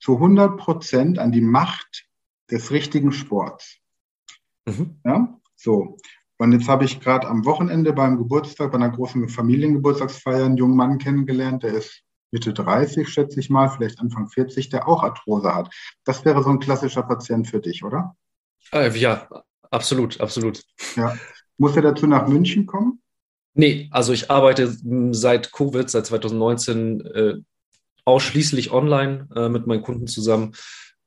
zu 0.00 0.14
100 0.14 0.56
Prozent 0.58 1.18
an 1.18 1.32
die 1.32 1.40
Macht 1.40 2.06
des 2.50 2.70
richtigen 2.70 3.12
Sports. 3.12 3.78
Mhm. 4.66 5.00
Ja, 5.04 5.40
so. 5.54 5.96
Und 6.38 6.52
jetzt 6.52 6.68
habe 6.68 6.84
ich 6.84 7.00
gerade 7.00 7.26
am 7.26 7.44
Wochenende 7.44 7.92
beim 7.92 8.16
Geburtstag, 8.16 8.70
bei 8.70 8.78
einer 8.78 8.90
großen 8.90 9.28
Familiengeburtstagsfeier 9.28 10.44
einen 10.44 10.56
jungen 10.56 10.76
Mann 10.76 10.98
kennengelernt, 10.98 11.64
der 11.64 11.74
ist 11.74 12.04
Mitte 12.30 12.52
30, 12.52 13.08
schätze 13.08 13.40
ich 13.40 13.50
mal, 13.50 13.68
vielleicht 13.68 14.00
Anfang 14.00 14.28
40, 14.28 14.68
der 14.68 14.88
auch 14.88 15.02
Arthrose 15.02 15.54
hat. 15.54 15.74
Das 16.04 16.24
wäre 16.24 16.42
so 16.42 16.50
ein 16.50 16.58
klassischer 16.58 17.02
Patient 17.02 17.48
für 17.48 17.60
dich, 17.60 17.84
oder? 17.84 18.16
Äh, 18.72 18.96
ja, 18.98 19.28
absolut, 19.70 20.20
absolut. 20.20 20.62
Ja. 20.96 21.16
Muss 21.56 21.76
er 21.76 21.82
dazu 21.82 22.06
nach 22.06 22.28
München 22.28 22.66
kommen? 22.66 23.00
Nee, 23.54 23.88
also 23.90 24.12
ich 24.12 24.30
arbeite 24.30 24.72
seit 25.12 25.52
Covid, 25.52 25.90
seit 25.90 26.06
2019 26.06 27.00
äh, 27.00 27.34
ausschließlich 28.04 28.70
online 28.70 29.28
äh, 29.34 29.48
mit 29.48 29.66
meinen 29.66 29.82
Kunden 29.82 30.06
zusammen. 30.06 30.54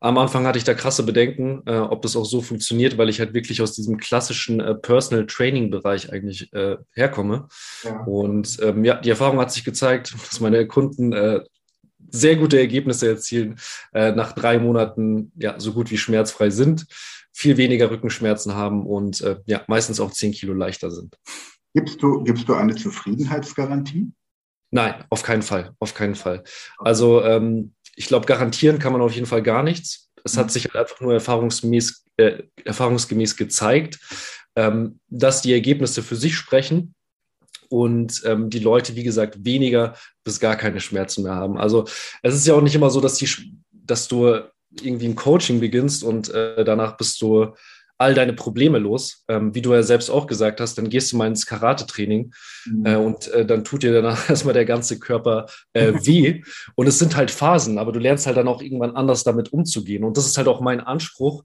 Am 0.04 0.18
Anfang 0.18 0.48
hatte 0.48 0.58
ich 0.58 0.64
da 0.64 0.74
krasse 0.74 1.04
Bedenken, 1.04 1.62
äh, 1.68 1.78
ob 1.78 2.02
das 2.02 2.16
auch 2.16 2.26
so 2.26 2.42
funktioniert, 2.42 2.98
weil 2.98 3.08
ich 3.08 3.20
halt 3.20 3.36
wirklich 3.36 3.62
aus 3.62 3.74
diesem 3.74 3.98
klassischen 3.98 4.60
äh, 4.60 4.74
Personal 4.74 5.28
Training 5.28 5.70
Bereich 5.70 6.12
eigentlich 6.12 6.52
äh, 6.54 6.78
herkomme. 6.94 7.48
Ja. 7.84 8.04
Und 8.06 8.58
ähm, 8.64 8.84
ja, 8.84 8.96
die 8.96 9.12
Erfahrung 9.12 9.40
hat 9.40 9.52
sich 9.52 9.64
gezeigt, 9.64 10.14
dass 10.30 10.40
meine 10.40 10.66
Kunden 10.66 11.14
äh, 11.14 11.42
sehr 12.10 12.36
gute 12.36 12.60
Ergebnisse 12.60 13.08
erzielen, 13.08 13.60
äh, 13.94 14.12
nach 14.12 14.32
drei 14.34 14.58
Monaten 14.58 15.32
ja 15.36 15.60
so 15.60 15.72
gut 15.72 15.92
wie 15.92 16.00
schmerzfrei 16.00 16.50
sind, 16.50 16.88
viel 17.32 17.58
weniger 17.58 17.92
Rückenschmerzen 17.92 18.56
haben 18.56 18.88
und 18.88 19.22
äh, 19.22 19.38
ja 19.46 19.62
meistens 19.68 20.00
auch 20.00 20.12
zehn 20.12 20.32
Kilo 20.32 20.54
leichter 20.54 20.90
sind. 20.90 21.16
Gibst 21.76 22.02
du, 22.02 22.24
gibst 22.24 22.50
du 22.50 22.56
eine 22.56 22.76
Zufriedenheitsgarantie? 22.76 24.12
Nein, 24.72 25.04
auf 25.10 25.22
keinen 25.22 25.44
Fall, 25.44 25.76
auf 25.80 25.94
keinen 25.94 26.16
Fall. 26.16 26.44
Also 26.80 27.24
ähm, 27.24 27.76
ich 27.96 28.08
glaube, 28.08 28.26
garantieren 28.26 28.80
kann 28.80 28.94
man 28.94 29.02
auf 29.02 29.14
jeden 29.14 29.28
Fall 29.28 29.44
gar 29.44 29.64
nichts. 29.64 30.10
Es 30.24 30.38
hat 30.38 30.48
mhm. 30.48 30.50
sich 30.50 30.66
halt 30.66 30.76
einfach 30.76 31.02
nur 31.02 31.14
erfahrungsgemäß, 31.14 32.06
äh, 32.18 32.44
erfahrungsgemäß 32.64 33.36
gezeigt, 33.36 34.00
ähm, 34.56 35.00
dass 35.08 35.42
die 35.42 35.54
Ergebnisse 35.54 36.04
für 36.04 36.16
sich 36.16 36.36
sprechen 36.36 36.94
und 37.70 38.22
ähm, 38.26 38.50
die 38.50 38.60
Leute, 38.60 38.96
wie 38.96 39.04
gesagt, 39.04 39.46
weniger 39.46 39.96
bis 40.24 40.40
gar 40.40 40.56
keine 40.56 40.82
Schmerzen 40.82 41.24
mehr 41.24 41.36
haben. 41.36 41.58
Also 41.58 41.86
es 42.22 42.36
ist 42.36 42.46
ja 42.46 42.54
auch 42.54 42.62
nicht 42.62 42.76
immer 42.76 42.90
so, 42.90 43.00
dass, 43.00 43.16
die, 43.16 43.30
dass 43.72 44.08
du 44.08 44.42
irgendwie 44.82 45.08
ein 45.08 45.16
Coaching 45.16 45.60
beginnst 45.60 46.04
und 46.04 46.30
äh, 46.30 46.64
danach 46.64 46.98
bist 46.98 47.22
du 47.22 47.56
all 48.02 48.14
deine 48.14 48.34
Probleme 48.34 48.80
los. 48.80 49.24
Ähm, 49.28 49.54
wie 49.56 49.62
du 49.62 49.74
ja 49.74 49.84
selbst 49.84 50.10
auch 50.10 50.28
gesagt 50.28 50.60
hast, 50.60 50.78
dann 50.78 50.90
gehst 50.90 51.12
du 51.12 51.18
mal 51.18 51.28
ins 51.28 51.46
Karate-Training 51.46 52.34
mhm. 52.66 52.86
äh, 52.86 52.96
und 52.96 53.28
äh, 53.30 53.46
dann 53.46 53.64
tut 53.64 53.84
dir 53.84 53.94
danach 53.94 54.30
erstmal 54.30 54.54
der 54.54 54.66
ganze 54.66 55.00
Körper 55.00 55.46
äh, 55.74 55.94
weh. 56.04 56.42
und 56.76 56.88
es 56.88 57.00
sind 57.00 57.16
halt 57.16 57.32
Phasen, 57.32 57.78
aber 57.78 57.92
du 57.92 58.00
lernst 58.00 58.26
halt 58.26 58.38
dann 58.38 58.48
auch 58.48 58.62
irgendwann 58.62 58.96
anders 58.96 59.24
damit 59.24 59.54
umzugehen. 59.54 60.04
Und 60.04 60.18
das 60.18 60.26
ist 60.26 60.38
halt 60.38 60.48
auch 60.48 60.62
mein 60.62 60.82
Anspruch, 60.82 61.44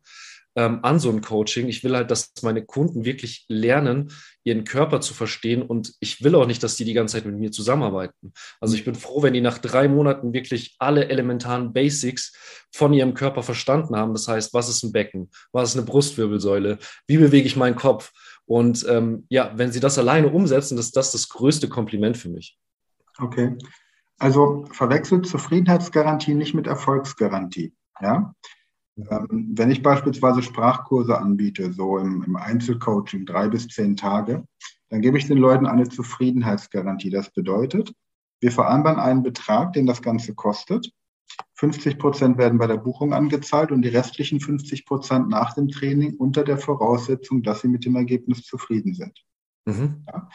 ähm, 0.56 0.80
an 0.82 0.98
so 0.98 1.10
ein 1.10 1.20
Coaching. 1.20 1.68
Ich 1.68 1.84
will 1.84 1.94
halt, 1.94 2.10
dass 2.10 2.32
meine 2.42 2.64
Kunden 2.64 3.04
wirklich 3.04 3.44
lernen, 3.48 4.10
ihren 4.42 4.64
Körper 4.64 5.00
zu 5.00 5.12
verstehen 5.12 5.62
und 5.62 5.94
ich 6.00 6.24
will 6.24 6.34
auch 6.34 6.46
nicht, 6.46 6.62
dass 6.62 6.76
die 6.76 6.84
die 6.84 6.94
ganze 6.94 7.16
Zeit 7.16 7.26
mit 7.26 7.38
mir 7.38 7.52
zusammenarbeiten. 7.52 8.32
Also 8.60 8.74
ich 8.74 8.84
bin 8.84 8.94
froh, 8.94 9.22
wenn 9.22 9.34
die 9.34 9.40
nach 9.40 9.58
drei 9.58 9.86
Monaten 9.86 10.32
wirklich 10.32 10.76
alle 10.78 11.08
elementaren 11.08 11.72
Basics 11.72 12.32
von 12.72 12.92
ihrem 12.92 13.14
Körper 13.14 13.42
verstanden 13.42 13.96
haben. 13.96 14.14
Das 14.14 14.28
heißt, 14.28 14.54
was 14.54 14.68
ist 14.68 14.82
ein 14.82 14.92
Becken? 14.92 15.30
Was 15.52 15.70
ist 15.70 15.76
eine 15.76 15.86
Brustwirbelsäule? 15.86 16.78
Wie 17.06 17.18
bewege 17.18 17.46
ich 17.46 17.56
meinen 17.56 17.76
Kopf? 17.76 18.12
Und 18.46 18.86
ähm, 18.88 19.26
ja, 19.28 19.52
wenn 19.56 19.72
sie 19.72 19.80
das 19.80 19.98
alleine 19.98 20.28
umsetzen, 20.28 20.78
ist 20.78 20.96
das 20.96 21.12
das 21.12 21.28
größte 21.28 21.68
Kompliment 21.68 22.16
für 22.16 22.28
mich. 22.28 22.56
Okay. 23.18 23.56
Also 24.18 24.64
verwechselt 24.72 25.26
Zufriedenheitsgarantie 25.26 26.34
nicht 26.34 26.54
mit 26.54 26.66
Erfolgsgarantie. 26.66 27.74
Ja? 28.00 28.34
Ähm, 28.96 29.52
wenn 29.54 29.70
ich 29.70 29.82
beispielsweise 29.82 30.42
Sprachkurse 30.42 31.18
anbiete, 31.18 31.72
so 31.72 31.98
im, 31.98 32.22
im, 32.22 32.36
Einzelcoaching, 32.36 33.26
drei 33.26 33.48
bis 33.48 33.68
zehn 33.68 33.96
Tage, 33.96 34.46
dann 34.88 35.02
gebe 35.02 35.18
ich 35.18 35.26
den 35.26 35.38
Leuten 35.38 35.66
eine 35.66 35.88
Zufriedenheitsgarantie. 35.88 37.10
Das 37.10 37.30
bedeutet, 37.30 37.92
wir 38.40 38.52
vereinbaren 38.52 38.98
einen 38.98 39.22
Betrag, 39.22 39.72
den 39.74 39.86
das 39.86 40.02
Ganze 40.02 40.34
kostet. 40.34 40.90
50 41.54 41.98
Prozent 41.98 42.38
werden 42.38 42.58
bei 42.58 42.66
der 42.66 42.76
Buchung 42.78 43.12
angezahlt 43.12 43.70
und 43.70 43.82
die 43.82 43.88
restlichen 43.88 44.40
50 44.40 44.86
Prozent 44.86 45.28
nach 45.28 45.54
dem 45.54 45.68
Training 45.68 46.14
unter 46.16 46.44
der 46.44 46.56
Voraussetzung, 46.56 47.42
dass 47.42 47.60
sie 47.60 47.68
mit 47.68 47.84
dem 47.84 47.96
Ergebnis 47.96 48.44
zufrieden 48.44 48.94
sind. 48.94 49.24
Mhm. 49.66 50.04
Ja? 50.06 50.28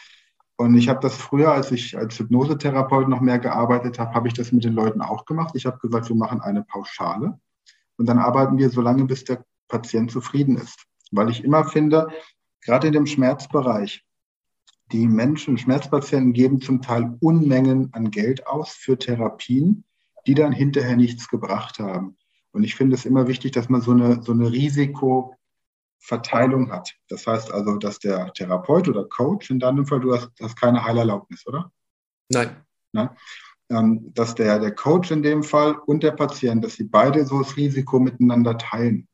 Und 0.56 0.76
ich 0.76 0.88
habe 0.88 1.00
das 1.00 1.16
früher, 1.16 1.52
als 1.52 1.72
ich 1.72 1.96
als 1.96 2.18
Hypnosetherapeut 2.18 3.08
noch 3.08 3.20
mehr 3.20 3.40
gearbeitet 3.40 3.98
habe, 3.98 4.14
habe 4.14 4.28
ich 4.28 4.34
das 4.34 4.52
mit 4.52 4.62
den 4.62 4.74
Leuten 4.74 5.00
auch 5.00 5.24
gemacht. 5.24 5.54
Ich 5.56 5.66
habe 5.66 5.78
gesagt, 5.78 6.08
wir 6.08 6.16
machen 6.16 6.40
eine 6.40 6.62
Pauschale. 6.62 7.40
Und 8.02 8.06
dann 8.06 8.18
arbeiten 8.18 8.58
wir 8.58 8.68
so 8.68 8.80
lange, 8.80 9.04
bis 9.04 9.22
der 9.22 9.44
Patient 9.68 10.10
zufrieden 10.10 10.56
ist. 10.56 10.86
Weil 11.12 11.30
ich 11.30 11.44
immer 11.44 11.64
finde, 11.64 12.08
gerade 12.60 12.88
in 12.88 12.92
dem 12.92 13.06
Schmerzbereich, 13.06 14.04
die 14.90 15.06
Menschen, 15.06 15.56
Schmerzpatienten 15.56 16.32
geben 16.32 16.60
zum 16.60 16.82
Teil 16.82 17.16
Unmengen 17.20 17.94
an 17.94 18.10
Geld 18.10 18.44
aus 18.48 18.72
für 18.72 18.98
Therapien, 18.98 19.84
die 20.26 20.34
dann 20.34 20.50
hinterher 20.50 20.96
nichts 20.96 21.28
gebracht 21.28 21.78
haben. 21.78 22.16
Und 22.50 22.64
ich 22.64 22.74
finde 22.74 22.96
es 22.96 23.04
immer 23.04 23.28
wichtig, 23.28 23.52
dass 23.52 23.68
man 23.68 23.82
so 23.82 23.92
eine, 23.92 24.20
so 24.20 24.32
eine 24.32 24.50
Risikoverteilung 24.50 26.72
hat. 26.72 26.92
Das 27.06 27.24
heißt 27.24 27.52
also, 27.52 27.76
dass 27.76 28.00
der 28.00 28.32
Therapeut 28.32 28.88
oder 28.88 29.04
Coach, 29.04 29.48
in 29.48 29.60
deinem 29.60 29.86
Fall, 29.86 30.00
du 30.00 30.12
hast, 30.12 30.32
hast 30.40 30.60
keine 30.60 30.84
Heilerlaubnis, 30.84 31.46
oder? 31.46 31.70
Nein. 32.28 32.64
Nein? 32.90 33.10
Ähm, 33.72 34.12
dass 34.12 34.34
der, 34.34 34.58
der 34.58 34.74
Coach 34.74 35.10
in 35.10 35.22
dem 35.22 35.42
Fall 35.42 35.76
und 35.86 36.02
der 36.02 36.10
Patient, 36.10 36.62
dass 36.62 36.74
sie 36.74 36.84
beide 36.84 37.24
so 37.24 37.38
das 37.38 37.56
Risiko 37.56 37.98
miteinander 37.98 38.58
teilen. 38.58 39.08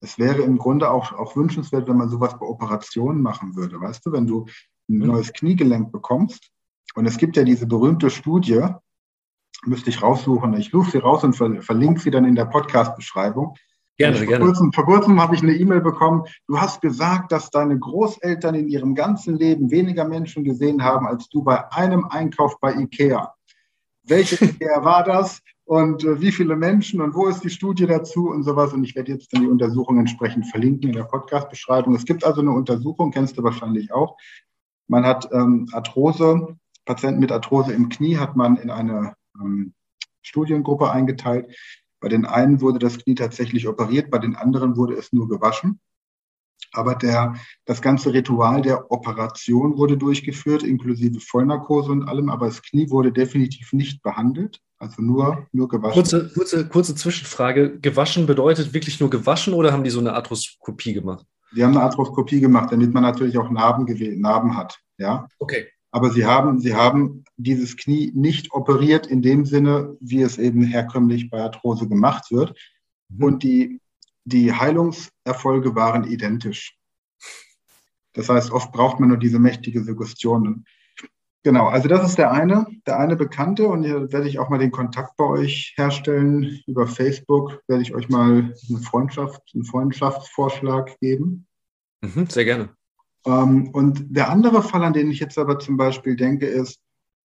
es 0.00 0.18
wäre 0.18 0.42
im 0.42 0.58
Grunde 0.58 0.90
auch, 0.90 1.12
auch 1.12 1.36
wünschenswert, 1.36 1.88
wenn 1.88 1.98
man 1.98 2.08
sowas 2.08 2.36
bei 2.36 2.44
Operationen 2.44 3.22
machen 3.22 3.54
würde. 3.54 3.80
Weißt 3.80 4.04
du, 4.04 4.10
wenn 4.10 4.26
du 4.26 4.46
ein 4.88 4.96
mhm. 4.98 5.06
neues 5.06 5.32
Kniegelenk 5.32 5.92
bekommst 5.92 6.50
und 6.96 7.06
es 7.06 7.16
gibt 7.16 7.36
ja 7.36 7.44
diese 7.44 7.66
berühmte 7.66 8.10
Studie, 8.10 8.66
müsste 9.64 9.90
ich 9.90 10.02
raussuchen, 10.02 10.54
ich 10.54 10.70
suche 10.70 10.90
sie 10.90 10.98
raus 10.98 11.22
und 11.22 11.34
verlinke 11.34 12.00
sie 12.00 12.10
dann 12.10 12.24
in 12.24 12.34
der 12.34 12.46
Podcast-Beschreibung. 12.46 13.54
Gerne, 14.02 14.18
vor 14.18 14.26
gerne. 14.26 14.44
Kurzem, 14.44 14.72
vor 14.72 14.84
kurzem 14.84 15.20
habe 15.20 15.34
ich 15.34 15.42
eine 15.42 15.54
E-Mail 15.54 15.80
bekommen. 15.80 16.24
Du 16.46 16.60
hast 16.60 16.80
gesagt, 16.80 17.32
dass 17.32 17.50
deine 17.50 17.78
Großeltern 17.78 18.54
in 18.54 18.68
ihrem 18.68 18.94
ganzen 18.94 19.36
Leben 19.36 19.70
weniger 19.70 20.06
Menschen 20.06 20.44
gesehen 20.44 20.82
haben 20.82 21.06
als 21.06 21.28
du 21.28 21.42
bei 21.42 21.70
einem 21.72 22.06
Einkauf 22.06 22.58
bei 22.60 22.74
IKEA. 22.74 23.34
Welche 24.04 24.44
IKEA 24.44 24.84
war 24.84 25.04
das? 25.04 25.42
und 25.64 26.04
äh, 26.04 26.20
wie 26.20 26.32
viele 26.32 26.56
Menschen 26.56 27.00
und 27.00 27.14
wo 27.14 27.28
ist 27.28 27.44
die 27.44 27.50
Studie 27.50 27.86
dazu 27.86 28.28
und 28.28 28.42
sowas. 28.42 28.72
Und 28.72 28.84
ich 28.84 28.94
werde 28.94 29.12
jetzt 29.12 29.32
dann 29.32 29.42
die 29.42 29.48
Untersuchung 29.48 29.98
entsprechend 29.98 30.46
verlinken 30.46 30.90
in 30.90 30.96
der 30.96 31.04
Podcast-Beschreibung. 31.04 31.94
Es 31.94 32.04
gibt 32.04 32.24
also 32.24 32.40
eine 32.40 32.50
Untersuchung, 32.50 33.10
kennst 33.10 33.38
du 33.38 33.42
wahrscheinlich 33.42 33.92
auch. 33.92 34.18
Man 34.88 35.06
hat 35.06 35.30
ähm, 35.32 35.68
Arthrose, 35.72 36.58
Patienten 36.84 37.20
mit 37.20 37.32
Arthrose 37.32 37.72
im 37.72 37.88
Knie 37.88 38.18
hat 38.18 38.36
man 38.36 38.56
in 38.56 38.70
eine 38.70 39.14
ähm, 39.40 39.72
Studiengruppe 40.22 40.90
eingeteilt. 40.90 41.56
Bei 42.02 42.08
den 42.08 42.26
einen 42.26 42.60
wurde 42.60 42.80
das 42.80 42.98
Knie 42.98 43.14
tatsächlich 43.14 43.68
operiert, 43.68 44.10
bei 44.10 44.18
den 44.18 44.34
anderen 44.34 44.76
wurde 44.76 44.94
es 44.94 45.12
nur 45.12 45.28
gewaschen. 45.28 45.80
Aber 46.72 46.96
der, 46.96 47.36
das 47.64 47.80
ganze 47.80 48.12
Ritual 48.12 48.60
der 48.62 48.90
Operation 48.90 49.76
wurde 49.78 49.96
durchgeführt, 49.96 50.64
inklusive 50.64 51.20
Vollnarkose 51.20 51.92
und 51.92 52.08
allem, 52.08 52.28
aber 52.28 52.46
das 52.46 52.62
Knie 52.62 52.90
wurde 52.90 53.12
definitiv 53.12 53.72
nicht 53.72 54.02
behandelt, 54.02 54.60
also 54.78 55.00
nur, 55.00 55.46
nur 55.52 55.68
gewaschen. 55.68 55.94
Kurze, 55.94 56.30
kurze, 56.34 56.68
kurze 56.68 56.94
Zwischenfrage. 56.96 57.78
Gewaschen 57.78 58.26
bedeutet 58.26 58.74
wirklich 58.74 58.98
nur 58.98 59.10
gewaschen 59.10 59.54
oder 59.54 59.72
haben 59.72 59.84
die 59.84 59.90
so 59.90 60.00
eine 60.00 60.14
Arthroskopie 60.14 60.94
gemacht? 60.94 61.24
Die 61.54 61.62
haben 61.62 61.76
eine 61.76 61.82
Arthroskopie 61.82 62.40
gemacht, 62.40 62.72
damit 62.72 62.92
man 62.92 63.04
natürlich 63.04 63.38
auch 63.38 63.50
Narben, 63.50 63.86
Narben 64.20 64.56
hat. 64.56 64.80
Ja? 64.98 65.28
Okay. 65.38 65.68
Aber 65.92 66.10
sie 66.10 66.26
haben, 66.26 66.58
sie 66.58 66.74
haben 66.74 67.24
dieses 67.36 67.76
Knie 67.76 68.12
nicht 68.14 68.52
operiert 68.52 69.06
in 69.06 69.22
dem 69.22 69.44
Sinne, 69.44 69.96
wie 70.00 70.22
es 70.22 70.38
eben 70.38 70.64
herkömmlich 70.64 71.30
bei 71.30 71.40
Arthrose 71.40 71.88
gemacht 71.88 72.32
wird. 72.32 72.58
Mhm. 73.08 73.24
Und 73.24 73.42
die 73.42 73.80
die 74.24 74.52
Heilungserfolge 74.52 75.74
waren 75.74 76.04
identisch. 76.04 76.76
Das 78.14 78.28
heißt, 78.28 78.50
oft 78.52 78.72
braucht 78.72 79.00
man 79.00 79.08
nur 79.08 79.18
diese 79.18 79.38
mächtige 79.38 79.82
Suggestion. 79.82 80.64
Genau, 81.44 81.66
also 81.66 81.88
das 81.88 82.08
ist 82.08 82.18
der 82.18 82.30
eine, 82.30 82.66
der 82.86 83.00
eine 83.00 83.16
Bekannte 83.16 83.66
und 83.66 83.82
hier 83.82 84.12
werde 84.12 84.28
ich 84.28 84.38
auch 84.38 84.48
mal 84.48 84.58
den 84.58 84.70
Kontakt 84.70 85.16
bei 85.16 85.24
euch 85.24 85.74
herstellen. 85.76 86.60
Über 86.66 86.86
Facebook 86.86 87.62
werde 87.66 87.82
ich 87.82 87.94
euch 87.94 88.08
mal 88.08 88.54
eine 88.68 88.78
Freundschaft, 88.78 89.40
einen 89.54 89.64
Freundschaftsvorschlag 89.64 90.96
geben. 91.00 91.48
Mhm, 92.00 92.26
sehr 92.26 92.44
gerne. 92.44 92.76
Ähm, 93.26 93.68
und 93.72 94.16
der 94.16 94.30
andere 94.30 94.62
Fall, 94.62 94.82
an 94.82 94.92
den 94.92 95.10
ich 95.10 95.20
jetzt 95.20 95.38
aber 95.38 95.58
zum 95.58 95.76
Beispiel 95.76 96.16
denke, 96.16 96.46
ist, 96.46 96.80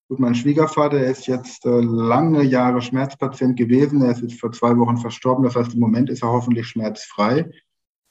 Gut, 0.10 0.20
mein 0.20 0.36
Schwiegervater 0.36 1.06
ist 1.06 1.28
jetzt 1.28 1.66
äh, 1.66 1.82
lange 1.82 2.42
Jahre 2.42 2.82
Schmerzpatient 2.82 3.58
gewesen. 3.58 4.02
Er 4.02 4.12
ist 4.12 4.22
jetzt 4.22 4.40
vor 4.40 4.54
zwei 4.54 4.78
Wochen 4.78 4.96
verstorben. 4.96 5.44
Das 5.44 5.58
heißt, 5.58 5.74
im 5.74 5.82
Moment 5.82 6.10
ist 6.10 6.24
er 6.24 6.30
hoffentlich 6.30 6.66
schmerzfrei. 6.68 7.52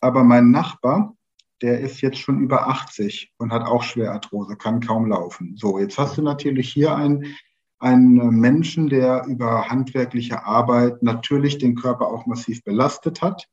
Aber 0.01 0.23
mein 0.23 0.51
Nachbar, 0.51 1.17
der 1.63 1.81
ist 1.81 2.03
jetzt 2.03 2.19
schon 2.19 2.41
über 2.41 2.69
80 2.69 3.33
und 3.39 3.51
hat 3.51 3.63
auch 3.63 3.83
Schwerarthrose, 3.83 4.57
kann 4.57 4.81
kaum 4.81 5.07
laufen. 5.07 5.57
So, 5.57 5.79
jetzt 5.79 5.97
hast 5.97 6.19
du 6.19 6.23
natürlich 6.23 6.71
hier 6.71 6.95
einen, 6.95 7.35
einen 7.79 8.29
Menschen, 8.41 8.91
der 8.91 9.25
über 9.27 9.71
handwerkliche 9.71 10.45
Arbeit 10.45 11.03
natürlich 11.03 11.57
den 11.57 11.77
Körper 11.77 12.09
auch 12.09 12.27
massiv 12.27 12.63
belastet 12.63 13.23
hat. 13.23 13.49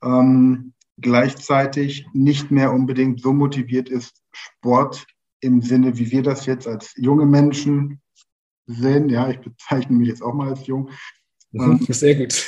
Ähm, 0.00 0.74
gleichzeitig 0.98 2.06
nicht 2.12 2.50
mehr 2.50 2.72
unbedingt 2.72 3.20
so 3.20 3.32
motiviert 3.32 3.88
ist, 3.88 4.22
Sport 4.32 5.06
im 5.40 5.60
Sinne, 5.62 5.98
wie 5.98 6.10
wir 6.10 6.22
das 6.22 6.46
jetzt 6.46 6.66
als 6.66 6.94
junge 6.96 7.26
Menschen 7.26 8.00
sehen. 8.66 9.08
Ja, 9.08 9.28
ich 9.28 9.40
bezeichne 9.40 9.96
mich 9.96 10.08
jetzt 10.08 10.22
auch 10.22 10.34
mal 10.34 10.50
als 10.50 10.66
jung. 10.66 10.90
Mhm, 11.50 11.80
ähm, 11.80 11.86
Sehr 11.88 12.14
gut. 12.14 12.46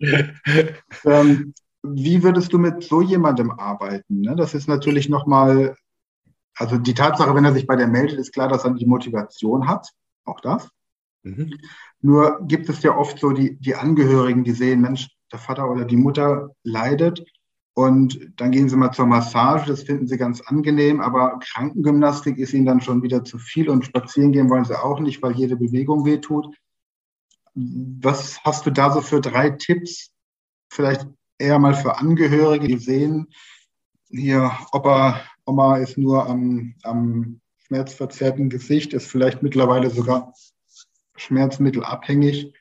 ähm, 1.04 1.54
wie 1.82 2.22
würdest 2.22 2.52
du 2.52 2.58
mit 2.58 2.84
so 2.84 3.00
jemandem 3.00 3.50
arbeiten? 3.50 4.20
Ne? 4.20 4.36
Das 4.36 4.54
ist 4.54 4.68
natürlich 4.68 5.08
nochmal, 5.08 5.76
also 6.54 6.78
die 6.78 6.94
Tatsache, 6.94 7.34
wenn 7.34 7.44
er 7.44 7.52
sich 7.52 7.66
bei 7.66 7.76
dir 7.76 7.86
meldet, 7.86 8.18
ist 8.18 8.32
klar, 8.32 8.48
dass 8.48 8.64
er 8.64 8.72
die 8.72 8.86
Motivation 8.86 9.66
hat. 9.66 9.90
Auch 10.24 10.40
das. 10.40 10.68
Mhm. 11.22 11.58
Nur 12.00 12.40
gibt 12.42 12.68
es 12.68 12.82
ja 12.82 12.96
oft 12.96 13.18
so 13.18 13.30
die, 13.30 13.56
die 13.58 13.74
Angehörigen, 13.74 14.44
die 14.44 14.52
sehen, 14.52 14.80
Mensch, 14.80 15.08
der 15.32 15.38
Vater 15.38 15.70
oder 15.70 15.84
die 15.84 15.96
Mutter 15.96 16.50
leidet 16.62 17.24
und 17.78 18.32
dann 18.36 18.52
gehen 18.52 18.70
sie 18.70 18.76
mal 18.76 18.92
zur 18.92 19.04
Massage, 19.04 19.66
das 19.66 19.82
finden 19.82 20.06
sie 20.06 20.16
ganz 20.16 20.40
angenehm, 20.40 21.02
aber 21.02 21.38
Krankengymnastik 21.40 22.38
ist 22.38 22.54
ihnen 22.54 22.64
dann 22.64 22.80
schon 22.80 23.02
wieder 23.02 23.22
zu 23.22 23.36
viel 23.36 23.68
und 23.68 23.84
spazieren 23.84 24.32
gehen 24.32 24.48
wollen 24.48 24.64
sie 24.64 24.82
auch 24.82 24.98
nicht, 24.98 25.22
weil 25.22 25.36
jede 25.36 25.56
Bewegung 25.56 26.06
wehtut. 26.06 26.56
Was 27.54 28.42
hast 28.44 28.64
du 28.64 28.70
da 28.70 28.90
so 28.90 29.02
für 29.02 29.20
drei 29.20 29.50
Tipps? 29.50 30.10
Vielleicht 30.70 31.06
eher 31.36 31.58
mal 31.58 31.74
für 31.74 31.98
Angehörige, 31.98 32.66
die 32.66 32.78
sehen, 32.78 33.26
hier, 34.08 34.52
Opa, 34.72 35.20
Oma 35.44 35.76
ist 35.76 35.98
nur 35.98 36.26
am, 36.26 36.76
am 36.82 37.42
schmerzverzerrten 37.58 38.48
Gesicht, 38.48 38.94
ist 38.94 39.06
vielleicht 39.06 39.42
mittlerweile 39.42 39.90
sogar 39.90 40.32
schmerzmittelabhängig. 41.16 42.54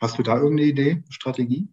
Hast 0.00 0.18
du 0.18 0.22
da 0.22 0.36
irgendeine 0.36 0.70
Idee, 0.70 1.04
Strategie? 1.10 1.68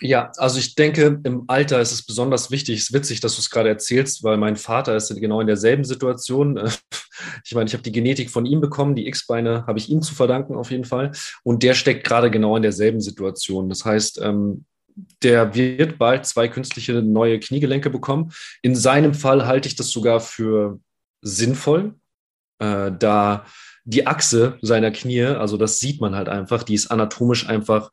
Ja, 0.00 0.30
also 0.36 0.58
ich 0.58 0.74
denke, 0.74 1.20
im 1.24 1.44
Alter 1.48 1.80
ist 1.80 1.92
es 1.92 2.04
besonders 2.04 2.50
wichtig. 2.50 2.78
Es 2.78 2.84
ist 2.84 2.92
witzig, 2.92 3.20
dass 3.20 3.34
du 3.34 3.40
es 3.40 3.50
gerade 3.50 3.68
erzählst, 3.68 4.22
weil 4.22 4.36
mein 4.36 4.56
Vater 4.56 4.94
ist 4.94 5.14
genau 5.20 5.40
in 5.40 5.46
derselben 5.46 5.84
Situation. 5.84 6.60
Ich 7.44 7.52
meine, 7.52 7.66
ich 7.66 7.72
habe 7.72 7.82
die 7.82 7.90
Genetik 7.90 8.30
von 8.30 8.46
ihm 8.46 8.60
bekommen, 8.60 8.94
die 8.94 9.08
X-Beine 9.08 9.66
habe 9.66 9.80
ich 9.80 9.88
ihm 9.88 10.02
zu 10.02 10.14
verdanken 10.14 10.54
auf 10.54 10.70
jeden 10.70 10.84
Fall. 10.84 11.10
Und 11.42 11.64
der 11.64 11.74
steckt 11.74 12.06
gerade 12.06 12.30
genau 12.30 12.54
in 12.54 12.62
derselben 12.62 13.00
Situation. 13.00 13.68
Das 13.68 13.84
heißt, 13.84 14.20
ähm, 14.22 14.64
der 15.24 15.54
wird 15.56 15.98
bald 15.98 16.26
zwei 16.26 16.46
künstliche 16.46 17.02
neue 17.02 17.40
Kniegelenke 17.40 17.90
bekommen. 17.90 18.30
In 18.62 18.76
seinem 18.76 19.14
Fall 19.14 19.46
halte 19.46 19.66
ich 19.66 19.74
das 19.74 19.90
sogar 19.90 20.20
für 20.20 20.78
sinnvoll, 21.20 21.94
äh, 22.60 22.92
da 22.96 23.46
die 23.84 24.06
Achse 24.06 24.58
seiner 24.62 24.90
Knie, 24.90 25.24
also 25.24 25.56
das 25.56 25.78
sieht 25.78 26.00
man 26.00 26.14
halt 26.14 26.28
einfach, 26.28 26.62
die 26.62 26.74
ist 26.74 26.88
anatomisch 26.88 27.48
einfach 27.48 27.90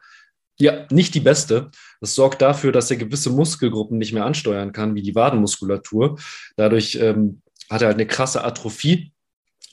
ja, 0.59 0.85
nicht 0.89 1.13
die 1.13 1.19
beste. 1.19 1.69
Das 1.99 2.15
sorgt 2.15 2.41
dafür, 2.41 2.71
dass 2.71 2.89
er 2.89 2.97
gewisse 2.97 3.29
Muskelgruppen 3.29 3.97
nicht 3.97 4.13
mehr 4.13 4.25
ansteuern 4.25 4.71
kann, 4.71 4.95
wie 4.95 5.01
die 5.01 5.15
Wadenmuskulatur. 5.15 6.17
Dadurch 6.55 6.95
ähm, 6.95 7.41
hat 7.69 7.81
er 7.81 7.87
halt 7.87 7.97
eine 7.97 8.07
krasse 8.07 8.43
Atrophie. 8.43 9.11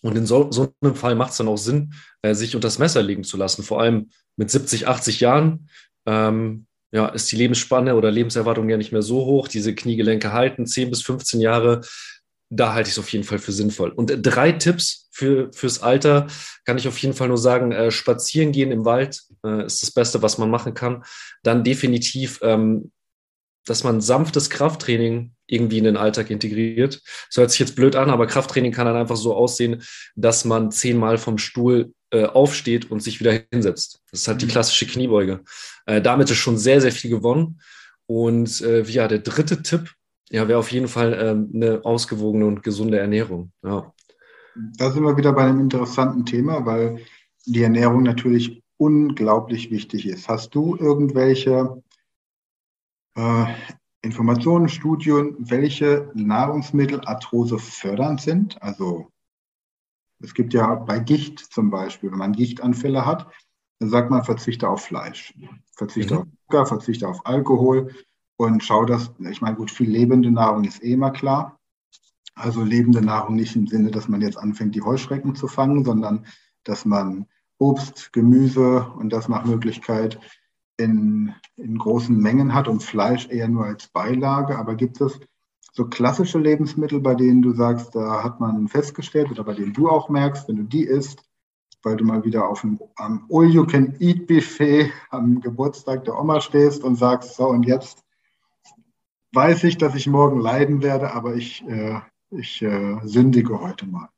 Und 0.02 0.16
in 0.16 0.26
so, 0.26 0.50
so 0.50 0.74
einem 0.80 0.96
Fall 0.96 1.14
macht 1.14 1.30
es 1.30 1.36
dann 1.36 1.48
auch 1.48 1.56
Sinn, 1.56 1.94
äh, 2.22 2.34
sich 2.34 2.56
unter 2.56 2.66
das 2.66 2.80
Messer 2.80 3.02
legen 3.02 3.22
zu 3.22 3.36
lassen. 3.36 3.62
Vor 3.62 3.80
allem 3.80 4.10
mit 4.36 4.50
70, 4.50 4.88
80 4.88 5.20
Jahren 5.20 5.68
ähm, 6.06 6.66
ja, 6.90 7.06
ist 7.08 7.30
die 7.30 7.36
Lebensspanne 7.36 7.94
oder 7.94 8.10
Lebenserwartung 8.10 8.68
ja 8.68 8.76
nicht 8.76 8.92
mehr 8.92 9.02
so 9.02 9.24
hoch. 9.24 9.46
Diese 9.46 9.74
Kniegelenke 9.74 10.32
halten 10.32 10.66
10 10.66 10.90
bis 10.90 11.02
15 11.02 11.40
Jahre 11.40 11.82
da 12.54 12.74
halte 12.74 12.88
ich 12.88 12.94
es 12.94 12.98
auf 12.98 13.10
jeden 13.10 13.24
Fall 13.24 13.38
für 13.38 13.52
sinnvoll. 13.52 13.90
Und 13.90 14.10
äh, 14.10 14.18
drei 14.20 14.52
Tipps 14.52 15.08
für, 15.10 15.50
fürs 15.52 15.82
Alter 15.82 16.26
kann 16.64 16.76
ich 16.76 16.86
auf 16.86 16.98
jeden 16.98 17.14
Fall 17.14 17.28
nur 17.28 17.38
sagen, 17.38 17.72
äh, 17.72 17.90
spazieren 17.90 18.52
gehen 18.52 18.70
im 18.70 18.84
Wald 18.84 19.22
äh, 19.44 19.64
ist 19.64 19.82
das 19.82 19.90
Beste, 19.90 20.20
was 20.20 20.36
man 20.36 20.50
machen 20.50 20.74
kann. 20.74 21.02
Dann 21.42 21.64
definitiv, 21.64 22.40
ähm, 22.42 22.92
dass 23.64 23.84
man 23.84 24.00
sanftes 24.00 24.50
Krafttraining 24.50 25.32
irgendwie 25.46 25.78
in 25.78 25.84
den 25.84 25.96
Alltag 25.96 26.30
integriert. 26.30 27.00
Das 27.28 27.36
hört 27.36 27.50
sich 27.50 27.60
jetzt 27.60 27.76
blöd 27.76 27.96
an, 27.96 28.10
aber 28.10 28.26
Krafttraining 28.26 28.72
kann 28.72 28.86
dann 28.86 28.96
einfach 28.96 29.16
so 29.16 29.34
aussehen, 29.34 29.82
dass 30.14 30.44
man 30.44 30.70
zehnmal 30.72 31.16
vom 31.16 31.38
Stuhl 31.38 31.94
äh, 32.10 32.26
aufsteht 32.26 32.90
und 32.90 33.02
sich 33.02 33.20
wieder 33.20 33.40
hinsetzt. 33.50 34.00
Das 34.10 34.20
ist 34.20 34.28
halt 34.28 34.42
die 34.42 34.46
mhm. 34.46 34.50
klassische 34.50 34.86
Kniebeuge. 34.86 35.40
Äh, 35.86 36.02
damit 36.02 36.30
ist 36.30 36.38
schon 36.38 36.58
sehr, 36.58 36.82
sehr 36.82 36.92
viel 36.92 37.10
gewonnen. 37.10 37.60
Und 38.06 38.60
äh, 38.60 38.82
ja, 38.82 39.08
der 39.08 39.20
dritte 39.20 39.62
Tipp, 39.62 39.94
ja, 40.32 40.48
wäre 40.48 40.58
auf 40.58 40.72
jeden 40.72 40.88
Fall 40.88 41.12
ähm, 41.20 41.50
eine 41.54 41.84
ausgewogene 41.84 42.46
und 42.46 42.62
gesunde 42.62 42.98
Ernährung. 42.98 43.52
Ja. 43.62 43.92
Da 44.78 44.90
sind 44.90 45.04
wir 45.04 45.16
wieder 45.16 45.32
bei 45.32 45.44
einem 45.44 45.60
interessanten 45.60 46.24
Thema, 46.24 46.64
weil 46.64 47.04
die 47.44 47.62
Ernährung 47.62 48.02
natürlich 48.02 48.62
unglaublich 48.78 49.70
wichtig 49.70 50.08
ist. 50.08 50.28
Hast 50.30 50.54
du 50.54 50.76
irgendwelche 50.76 51.82
äh, 53.14 53.44
Informationen, 54.00 54.70
Studien, 54.70 55.36
welche 55.38 56.10
Nahrungsmittel 56.14 57.02
Arthrose 57.02 57.58
fördernd 57.58 58.22
sind? 58.22 58.60
Also 58.62 59.08
es 60.20 60.32
gibt 60.32 60.54
ja 60.54 60.74
bei 60.76 60.98
Gicht 60.98 61.40
zum 61.40 61.70
Beispiel, 61.70 62.10
wenn 62.10 62.18
man 62.18 62.32
Gichtanfälle 62.32 63.04
hat, 63.04 63.26
dann 63.80 63.90
sagt 63.90 64.10
man, 64.10 64.24
verzichte 64.24 64.66
auf 64.66 64.82
Fleisch, 64.82 65.34
verzichte 65.76 66.14
mhm. 66.14 66.20
auf 66.20 66.26
Zucker, 66.46 66.66
verzichte 66.66 67.06
auf 67.08 67.26
Alkohol, 67.26 67.94
und 68.46 68.64
schau 68.64 68.84
das, 68.84 69.12
ich 69.30 69.40
meine, 69.40 69.56
gut, 69.56 69.70
viel 69.70 69.90
lebende 69.90 70.30
Nahrung 70.30 70.64
ist 70.64 70.82
eh 70.82 70.92
immer 70.92 71.10
klar. 71.10 71.58
Also 72.34 72.62
lebende 72.62 73.02
Nahrung 73.02 73.36
nicht 73.36 73.56
im 73.56 73.66
Sinne, 73.66 73.90
dass 73.90 74.08
man 74.08 74.22
jetzt 74.22 74.38
anfängt, 74.38 74.74
die 74.74 74.82
Heuschrecken 74.82 75.34
zu 75.34 75.48
fangen, 75.48 75.84
sondern 75.84 76.26
dass 76.64 76.84
man 76.84 77.26
Obst, 77.58 78.12
Gemüse 78.12 78.86
und 78.98 79.12
das 79.12 79.28
nach 79.28 79.44
Möglichkeit 79.44 80.18
in, 80.76 81.34
in 81.56 81.78
großen 81.78 82.16
Mengen 82.16 82.54
hat 82.54 82.68
und 82.68 82.82
Fleisch 82.82 83.28
eher 83.28 83.48
nur 83.48 83.66
als 83.66 83.88
Beilage. 83.88 84.58
Aber 84.58 84.74
gibt 84.74 85.00
es 85.00 85.20
so 85.72 85.86
klassische 85.86 86.38
Lebensmittel, 86.38 87.00
bei 87.00 87.14
denen 87.14 87.42
du 87.42 87.52
sagst, 87.52 87.94
da 87.94 88.24
hat 88.24 88.40
man 88.40 88.68
festgestellt 88.68 89.30
oder 89.30 89.44
bei 89.44 89.54
denen 89.54 89.72
du 89.72 89.88
auch 89.88 90.08
merkst, 90.08 90.48
wenn 90.48 90.56
du 90.56 90.64
die 90.64 90.84
isst, 90.84 91.22
weil 91.82 91.96
du 91.96 92.04
mal 92.04 92.24
wieder 92.24 92.48
auf 92.48 92.62
dem 92.62 92.80
am 92.96 93.26
All-You-Can-Eat-Buffet 93.30 94.90
am 95.10 95.40
Geburtstag 95.40 96.04
der 96.04 96.18
Oma 96.18 96.40
stehst 96.40 96.82
und 96.82 96.96
sagst, 96.96 97.36
so 97.36 97.46
und 97.48 97.64
jetzt 97.64 98.04
weiß 99.32 99.64
ich, 99.64 99.78
dass 99.78 99.94
ich 99.94 100.06
morgen 100.06 100.40
leiden 100.40 100.82
werde, 100.82 101.12
aber 101.12 101.34
ich, 101.34 101.64
äh, 101.66 102.00
ich 102.30 102.62
äh, 102.62 102.98
sündige 103.04 103.60
heute 103.60 103.86
mal. 103.86 104.08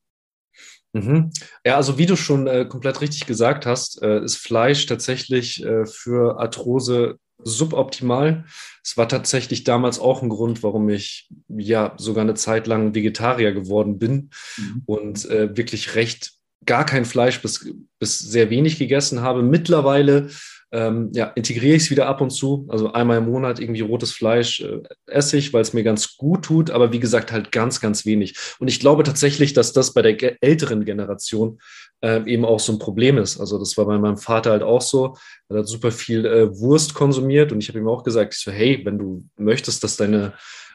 Mhm. 0.93 1.33
Ja, 1.67 1.77
also 1.77 1.99
wie 1.99 2.07
du 2.07 2.17
schon 2.17 2.47
äh, 2.47 2.67
komplett 2.67 3.01
richtig 3.01 3.27
gesagt 3.27 3.67
hast, 3.67 4.01
äh, 4.03 4.23
ist 4.23 4.37
Fleisch 4.37 4.87
tatsächlich 4.87 5.65
äh, 5.65 5.87
für 5.87 6.39
Arthrose 6.39 7.19
suboptimal. 7.43 8.45
Es 8.83 8.97
war 8.97 9.09
tatsächlich 9.09 9.65
damals 9.65 9.99
auch 9.99 10.23
ein 10.23 10.29
Grund, 10.29 10.63
warum 10.63 10.89
ich 10.89 11.29
ja 11.49 11.95
sogar 11.97 12.23
eine 12.23 12.35
Zeit 12.35 12.67
lang 12.69 12.95
Vegetarier 12.95 13.53
geworden 13.53 13.99
bin 13.99 14.31
mhm. 14.57 14.83
und 14.87 15.29
äh, 15.31 15.57
wirklich 15.57 15.97
recht 15.97 16.35
gar 16.65 16.87
kein 16.87 17.05
Fleisch 17.05 17.43
bis, 17.43 17.69
bis 17.99 18.19
sehr 18.19 18.49
wenig 18.51 18.79
gegessen 18.79 19.21
habe. 19.21 19.43
Mittlerweile 19.43 20.31
ähm, 20.75 21.11
ja, 21.15 21.27
integriere 21.37 21.77
ich 21.77 21.85
es 21.85 21.91
wieder 21.91 22.09
ab 22.09 22.21
und 22.21 22.31
zu. 22.31 22.67
Also 22.69 22.93
einmal 22.93 23.19
im 23.19 23.27
Monat 23.27 23.61
irgendwie 23.61 23.83
rotes 23.83 24.11
Fleisch 24.11 24.61
äh, 24.61 24.81
esse 25.07 25.37
ich, 25.37 25.53
weil 25.53 25.63
es 25.63 25.73
mir 25.73 25.85
ganz 25.85 26.17
gut 26.17 26.45
tut, 26.45 26.71
aber 26.71 26.93
wie 26.93 26.99
gesagt, 26.99 27.31
halt 27.31 27.53
ganz, 27.53 27.81
ganz 27.81 28.05
wenig. 28.05 28.37
Und 28.59 28.67
ich 28.67 28.81
glaube 28.81 29.05
tatsächlich, 29.05 29.53
dass 29.53 29.73
das 29.73 29.95
bei 29.95 30.03
der 30.03 30.43
älteren 30.43 30.85
Generation 30.85 31.61
äh, 32.01 32.29
eben 32.29 32.45
auch 32.45 32.59
so 32.59 32.73
ein 32.73 32.81
Problem 32.81 33.19
ist. 33.19 33.39
Also 33.39 33.57
das 33.57 33.77
war 33.79 33.87
bei 33.87 33.99
meinem 33.99 34.17
Vater 34.17 34.51
halt 34.51 34.65
auch 34.65 34.83
so. 34.83 35.17
Er 35.49 35.59
hat 35.59 35.69
super 35.69 35.93
viel 35.93 36.27
äh, 36.27 36.59
Wurst 36.59 36.95
konsumiert 36.95 37.53
und 37.53 37.63
ich 37.63 37.69
habe 37.69 37.79
ihm 37.79 37.89
auch 37.89 38.03
gesagt, 38.03 38.35
ich 38.35 38.41
so, 38.41 38.51
hey, 38.51 38.83
wenn 38.85 38.99
du 38.99 39.25
möchtest, 39.37 39.85
dass 39.85 39.97
deine 39.97 40.33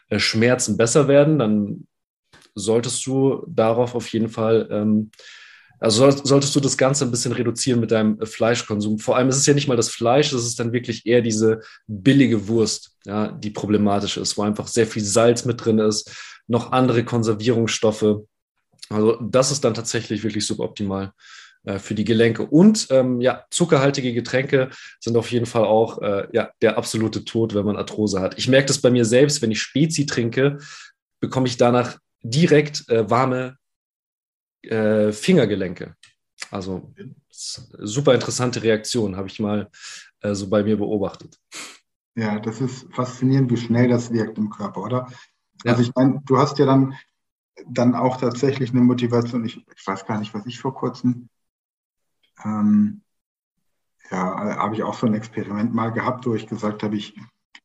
äh, 0.08 0.18
Schmerzen 0.18 0.78
besser 0.78 1.10
werden, 1.10 1.40
dann 1.40 1.88
solltest 2.56 3.06
du 3.06 3.46
darauf 3.48 3.96
auf 3.96 4.08
jeden 4.08 4.30
Fall 4.30 4.70
ähm, 4.72 5.12
also 5.80 6.10
solltest 6.12 6.56
du 6.56 6.60
das 6.60 6.78
Ganze 6.78 7.06
ein 7.06 7.12
bisschen 7.12 7.32
reduzieren 7.32 7.80
mit 7.80 7.92
deinem 7.92 8.20
äh, 8.20 8.26
Fleischkonsum. 8.26 9.00
Vor 9.00 9.16
allem 9.16 9.30
ist 9.30 9.38
es 9.38 9.46
ja 9.46 9.54
nicht 9.54 9.68
mal 9.68 9.78
das 9.78 9.90
Fleisch, 9.90 10.34
es 10.34 10.46
ist 10.46 10.60
dann 10.60 10.74
wirklich 10.74 11.06
eher 11.06 11.22
diese 11.22 11.62
billige 11.88 12.48
Wurst, 12.48 12.92
ja, 13.06 13.32
die 13.32 13.50
problematisch 13.50 14.18
ist, 14.18 14.38
wo 14.38 14.44
einfach 14.44 14.68
sehr 14.68 14.88
viel 14.88 15.04
Salz 15.04 15.46
mit 15.46 15.64
drin 15.64 15.80
ist, 15.80 16.12
noch 16.48 16.72
andere 16.72 17.04
Konservierungsstoffe. 17.04 18.22
Also 18.90 19.18
das 19.22 19.52
ist 19.52 19.64
dann 19.64 19.74
tatsächlich 19.74 20.24
wirklich 20.24 20.46
suboptimal 20.46 21.14
äh, 21.64 21.80
für 21.80 21.96
die 21.96 22.06
Gelenke. 22.06 22.46
Und 22.46 22.88
ähm, 22.90 23.22
ja, 23.22 23.46
zuckerhaltige 23.52 24.14
Getränke 24.14 24.70
sind 25.00 25.16
auf 25.16 25.32
jeden 25.32 25.46
Fall 25.46 25.66
auch 25.66 26.02
äh, 26.02 26.28
ja, 26.32 26.52
der 26.62 26.78
absolute 26.78 27.24
Tod, 27.26 27.54
wenn 27.54 27.66
man 27.66 27.78
Arthrose 27.78 28.20
hat. 28.20 28.38
Ich 28.38 28.48
merke 28.48 28.68
das 28.68 28.80
bei 28.80 28.90
mir 28.90 29.06
selbst, 29.06 29.42
wenn 29.42 29.52
ich 29.52 29.62
Spezi 29.62 30.06
trinke, 30.06 30.58
bekomme 31.20 31.48
ich 31.48 31.58
danach 31.58 31.98
direkt 32.22 32.90
äh, 32.90 33.10
warme 33.10 33.58
äh, 34.64 35.12
Fingergelenke. 35.12 35.96
Also 36.52 36.94
super 37.30 38.14
interessante 38.14 38.64
Reaktion, 38.64 39.16
habe 39.16 39.28
ich 39.28 39.40
mal 39.40 39.70
äh, 40.22 40.34
so 40.34 40.50
bei 40.50 40.64
mir 40.64 40.78
beobachtet. 40.78 41.40
Ja, 42.16 42.40
das 42.40 42.60
ist 42.62 42.88
faszinierend, 42.94 43.52
wie 43.52 43.58
schnell 43.58 43.88
das 43.88 44.12
wirkt 44.12 44.38
im 44.38 44.50
Körper, 44.50 44.82
oder? 44.82 45.08
Ja. 45.64 45.72
Also 45.72 45.84
ich 45.84 45.94
meine, 45.96 46.22
du 46.26 46.38
hast 46.38 46.58
ja 46.58 46.66
dann, 46.66 46.94
dann 47.68 47.96
auch 47.96 48.18
tatsächlich 48.18 48.72
eine 48.72 48.82
Motivation. 48.82 49.46
Ich, 49.46 49.58
ich 49.58 49.88
weiß 49.88 50.06
gar 50.06 50.20
nicht, 50.20 50.34
was 50.34 50.46
ich 50.46 50.60
vor 50.60 50.74
kurzem, 50.74 51.30
ähm, 52.44 53.02
ja, 54.12 54.58
habe 54.58 54.76
ich 54.76 54.84
auch 54.84 54.96
so 54.96 55.06
ein 55.06 55.14
Experiment 55.14 55.74
mal 55.74 55.92
gehabt, 55.92 56.26
wo 56.26 56.34
ich 56.34 56.48
gesagt 56.48 56.84
habe, 56.84 56.98
ich, 56.98 57.16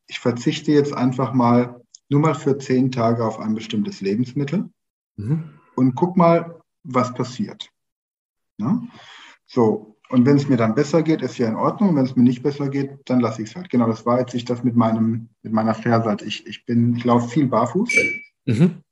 ich 0.06 0.18
verzichte 0.18 0.72
jetzt 0.72 0.92
einfach 0.92 1.32
mal 1.32 1.80
nur 2.08 2.20
mal 2.20 2.34
für 2.34 2.58
zehn 2.58 2.92
Tage 2.92 3.24
auf 3.24 3.38
ein 3.38 3.54
bestimmtes 3.54 4.00
Lebensmittel 4.00 4.70
mhm. 5.16 5.58
und 5.74 5.94
guck 5.94 6.16
mal, 6.16 6.60
was 6.84 7.12
passiert. 7.14 7.70
Ja? 8.58 8.80
So, 9.46 9.94
und 10.10 10.26
wenn 10.26 10.36
es 10.36 10.48
mir 10.48 10.56
dann 10.56 10.74
besser 10.74 11.02
geht, 11.02 11.22
ist 11.22 11.38
ja 11.38 11.48
in 11.48 11.56
Ordnung. 11.56 11.96
Wenn 11.96 12.04
es 12.04 12.14
mir 12.14 12.22
nicht 12.22 12.42
besser 12.42 12.68
geht, 12.68 12.98
dann 13.06 13.20
lasse 13.20 13.42
ich 13.42 13.50
es 13.50 13.56
halt. 13.56 13.70
Genau, 13.70 13.86
das 13.86 14.04
war 14.04 14.20
jetzt 14.20 14.34
ich 14.34 14.44
das 14.44 14.62
mit 14.62 14.76
meinem, 14.76 15.28
mit 15.42 15.52
meiner 15.52 15.74
Ferse. 15.74 16.16
Ich, 16.24 16.46
ich 16.46 16.64
bin, 16.66 16.94
ich 16.96 17.04
laufe 17.04 17.28
viel 17.28 17.46
barfuß 17.46 17.90
mhm. 18.44 18.82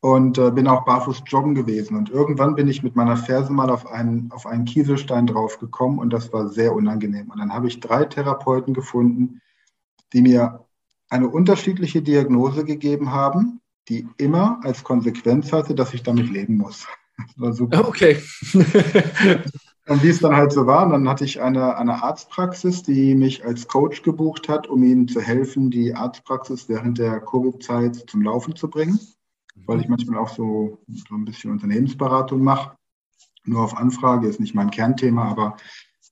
und 0.00 0.38
äh, 0.38 0.50
bin 0.50 0.68
auch 0.68 0.84
barfuß 0.84 1.22
joggen 1.26 1.54
gewesen. 1.54 1.96
Und 1.96 2.10
irgendwann 2.10 2.54
bin 2.54 2.68
ich 2.68 2.82
mit 2.82 2.94
meiner 2.94 3.16
Ferse 3.16 3.52
mal 3.52 3.70
auf 3.70 3.86
einen, 3.86 4.30
auf 4.30 4.46
einen 4.46 4.66
Kieselstein 4.66 5.26
draufgekommen 5.26 5.98
und 5.98 6.12
das 6.12 6.32
war 6.32 6.48
sehr 6.48 6.74
unangenehm. 6.74 7.30
Und 7.30 7.38
dann 7.38 7.52
habe 7.52 7.68
ich 7.68 7.80
drei 7.80 8.04
Therapeuten 8.04 8.74
gefunden, 8.74 9.40
die 10.12 10.20
mir 10.20 10.66
eine 11.08 11.28
unterschiedliche 11.28 12.02
Diagnose 12.02 12.64
gegeben 12.64 13.10
haben, 13.10 13.60
die 13.88 14.06
immer 14.16 14.60
als 14.62 14.84
Konsequenz 14.84 15.52
hatte, 15.52 15.74
dass 15.74 15.92
ich 15.92 16.02
damit 16.02 16.30
leben 16.30 16.56
muss. 16.56 16.86
War 17.36 17.52
super. 17.52 17.88
Okay. 17.88 18.22
und 19.86 20.02
wie 20.02 20.08
es 20.08 20.20
dann 20.20 20.36
halt 20.36 20.52
so 20.52 20.66
war, 20.66 20.88
dann 20.88 21.08
hatte 21.08 21.24
ich 21.24 21.40
eine, 21.40 21.76
eine 21.76 22.02
Arztpraxis, 22.02 22.82
die 22.82 23.14
mich 23.14 23.44
als 23.44 23.68
Coach 23.68 24.02
gebucht 24.02 24.48
hat, 24.48 24.66
um 24.66 24.82
ihnen 24.82 25.08
zu 25.08 25.20
helfen, 25.20 25.70
die 25.70 25.94
Arztpraxis 25.94 26.68
während 26.68 26.98
der 26.98 27.20
Covid-Zeit 27.20 28.04
zum 28.08 28.22
Laufen 28.22 28.56
zu 28.56 28.68
bringen, 28.68 28.98
weil 29.66 29.80
ich 29.80 29.88
manchmal 29.88 30.18
auch 30.18 30.28
so, 30.28 30.78
so 30.86 31.14
ein 31.14 31.24
bisschen 31.24 31.50
Unternehmensberatung 31.50 32.42
mache. 32.42 32.76
Nur 33.44 33.62
auf 33.62 33.76
Anfrage 33.76 34.28
ist 34.28 34.40
nicht 34.40 34.54
mein 34.54 34.70
Kernthema, 34.70 35.24
aber 35.24 35.56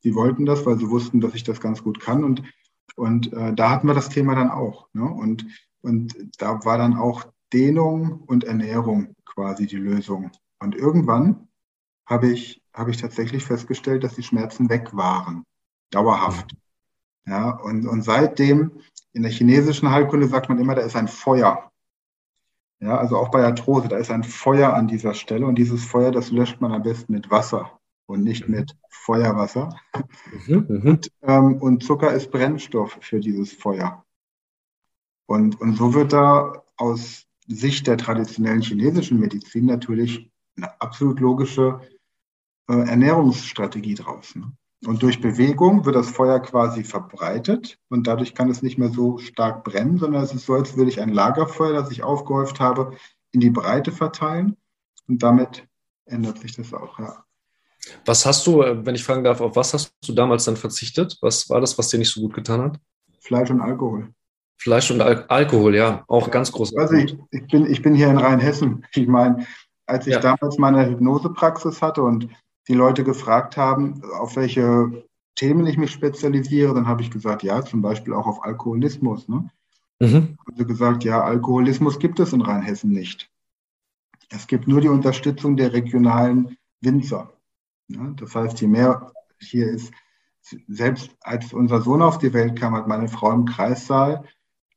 die 0.05 0.15
wollten 0.15 0.47
das, 0.47 0.67
weil 0.67 0.79
sie 0.79 0.91
wussten, 0.91 1.21
dass 1.21 1.35
ich 1.35 1.45
das 1.45 1.61
ganz 1.61 1.83
gut 1.83 2.01
kann. 2.01 2.25
Und, 2.25 2.43
und 2.97 3.33
äh, 3.33 3.55
da 3.55 3.71
hatten 3.71 3.87
wir 3.87 3.95
das 3.95 4.09
Thema 4.09 4.35
dann 4.35 4.51
auch. 4.51 4.89
Ne? 4.93 5.05
Und, 5.05 5.47
und 5.83 6.17
da 6.39 6.65
war 6.65 6.79
dann 6.79 6.97
auch 6.97 7.27
Dehnung 7.53 8.23
und 8.27 8.45
Ernährung 8.45 9.15
quasi 9.25 9.67
die 9.67 9.77
Lösung. 9.77 10.31
Und 10.61 10.77
irgendwann 10.77 11.49
habe 12.07 12.29
ich, 12.29 12.63
habe 12.73 12.91
ich 12.91 12.99
tatsächlich 12.99 13.45
festgestellt, 13.45 14.05
dass 14.05 14.15
die 14.15 14.23
Schmerzen 14.23 14.69
weg 14.69 14.95
waren. 14.95 15.45
Dauerhaft. 15.91 16.55
Ja, 17.27 17.51
und, 17.51 17.87
und 17.87 18.03
seitdem, 18.03 18.73
in 19.13 19.23
der 19.23 19.31
chinesischen 19.31 19.91
Heilkunde 19.91 20.29
sagt 20.29 20.49
man 20.49 20.59
immer, 20.59 20.75
da 20.75 20.83
ist 20.83 20.97
ein 20.97 21.09
Feuer. 21.09 21.71
Ja, 22.81 22.97
also 22.97 23.17
auch 23.17 23.31
bei 23.31 23.45
Arthrose, 23.45 23.89
da 23.89 23.99
ist 23.99 24.11
ein 24.11 24.25
Feuer 24.25 24.73
an 24.73 24.89
dieser 24.89 25.15
Stelle 25.15 25.47
und 25.47 25.57
dieses 25.57 25.85
Feuer, 25.85 26.11
das 26.13 26.31
löscht 26.31 26.61
man 26.61 26.73
am 26.73 26.83
besten 26.83 27.13
mit 27.13 27.31
Wasser 27.31 27.79
und 28.07 28.25
nicht 28.25 28.49
mhm. 28.49 28.57
mit 28.57 28.77
Feuerwasser. 28.89 29.77
Mhm, 30.47 30.67
mhm, 30.69 30.89
und, 30.89 31.13
ähm, 31.23 31.57
und 31.57 31.83
Zucker 31.83 32.13
ist 32.13 32.31
Brennstoff 32.31 32.99
für 33.01 33.21
dieses 33.21 33.53
Feuer. 33.53 34.05
Und, 35.27 35.61
und 35.61 35.77
so 35.77 35.95
wird 35.95 36.13
da 36.13 36.65
aus 36.77 37.27
Sicht 37.47 37.87
der 37.87 37.99
traditionellen 37.99 38.63
chinesischen 38.63 39.21
Medizin 39.21 39.67
natürlich 39.67 40.31
eine 40.63 40.81
absolut 40.81 41.21
logische 41.21 41.81
äh, 42.69 42.89
Ernährungsstrategie 42.89 43.95
draußen. 43.95 44.41
Ne? 44.41 44.53
Und 44.87 45.03
durch 45.03 45.21
Bewegung 45.21 45.85
wird 45.85 45.97
das 45.97 46.11
Feuer 46.11 46.41
quasi 46.41 46.85
verbreitet 46.85 47.79
und 47.89 48.07
dadurch 48.07 48.35
kann 48.35 48.51
es 48.51 48.63
nicht 48.63 48.79
mehr 48.79 48.89
so 48.89 49.19
stark 49.19 49.63
brennen, 49.63 49.99
sondern 49.99 50.23
es 50.23 50.33
ist 50.33 50.47
so, 50.47 50.55
als 50.55 50.77
würde 50.77 50.91
ich 50.91 51.01
ein 51.01 51.13
Lagerfeuer, 51.13 51.75
das 51.75 51.91
ich 51.91 52.03
aufgehäuft 52.03 52.61
habe, 52.61 52.97
in 53.33 53.41
die 53.41 53.51
Breite 53.51 53.93
verteilen 53.93 54.57
und 55.07 55.23
damit 55.23 55.67
ändert 56.07 56.39
sich 56.39 56.57
das 56.57 56.73
auch, 56.73 56.99
ja. 56.99 57.25
Was 58.05 58.25
hast 58.27 58.47
du, 58.47 58.63
äh, 58.63 58.85
wenn 58.85 58.95
ich 58.95 59.05
fragen 59.05 59.25
darf, 59.25 59.41
auf 59.41 59.57
was 59.57 59.75
hast 59.75 59.95
du 60.07 60.13
damals 60.13 60.45
dann 60.45 60.57
verzichtet? 60.57 61.17
Was 61.21 61.49
war 61.49 61.61
das, 61.61 61.77
was 61.79 61.89
dir 61.89 61.99
nicht 61.99 62.13
so 62.13 62.21
gut 62.21 62.35
getan 62.35 62.61
hat? 62.61 62.81
Fleisch 63.21 63.51
und 63.51 63.61
Alkohol. 63.61 64.13
Fleisch 64.59 64.91
und 64.91 65.01
Al 65.01 65.25
Alkohol, 65.29 65.75
ja, 65.75 66.05
auch 66.07 66.27
ja. 66.27 66.33
ganz 66.33 66.53
groß. 66.53 66.77
Also 66.77 66.95
ich, 66.95 67.17
ich, 67.31 67.47
bin, 67.47 67.67
ich 67.67 67.83
bin 67.83 67.95
hier 67.95 68.09
in 68.09 68.19
Rheinhessen. 68.19 68.85
Ich 68.93 69.07
meine, 69.07 69.47
als 69.91 70.07
ich 70.07 70.15
ja. 70.15 70.21
damals 70.21 70.59
meine 70.59 70.89
Hypnosepraxis 70.89 71.83
hatte 71.83 72.03
und 72.03 72.29
die 72.69 72.75
Leute 72.75 73.05
gefragt 73.05 73.57
haben, 73.57 74.03
auf 74.19 74.37
welche 74.37 75.05
Themen 75.35 75.67
ich 75.67 75.77
mich 75.77 75.91
spezialisiere, 75.91 76.75
dann 76.75 76.87
habe 76.87 77.03
ich 77.03 77.11
gesagt, 77.11 77.43
ja, 77.43 77.65
zum 77.65 77.83
Beispiel 77.83 78.15
auch 78.15 78.27
auf 78.27 78.45
Alkoholismus. 78.45 79.29
Ne? 79.29 79.51
Mhm. 79.99 80.37
Also 80.47 80.65
gesagt, 80.65 81.05
ja, 81.05 81.23
Alkoholismus 81.23 81.99
gibt 81.99 82.21
es 82.21 82.33
in 82.33 82.41
Rheinhessen 82.41 82.91
nicht. 82.91 83.31
Es 84.29 84.47
gibt 84.47 84.69
nur 84.69 84.81
die 84.81 84.89
Unterstützung 84.89 85.57
der 85.57 85.73
regionalen 85.73 86.57
Winzer. 86.81 87.33
Ja? 87.89 88.13
Das 88.17 88.35
heißt, 88.35 88.61
je 88.61 88.69
mehr 88.69 89.13
hier 89.41 89.69
ist, 89.69 89.93
selbst 90.69 91.11
als 91.21 91.53
unser 91.53 91.83
Sohn 91.83 92.03
auf 92.03 92.19
die 92.19 92.33
Welt 92.33 92.59
kam, 92.59 92.75
hat 92.75 92.87
meine 92.87 93.09
Frau 93.09 93.33
im 93.33 93.45
Kreissaal 93.45 94.25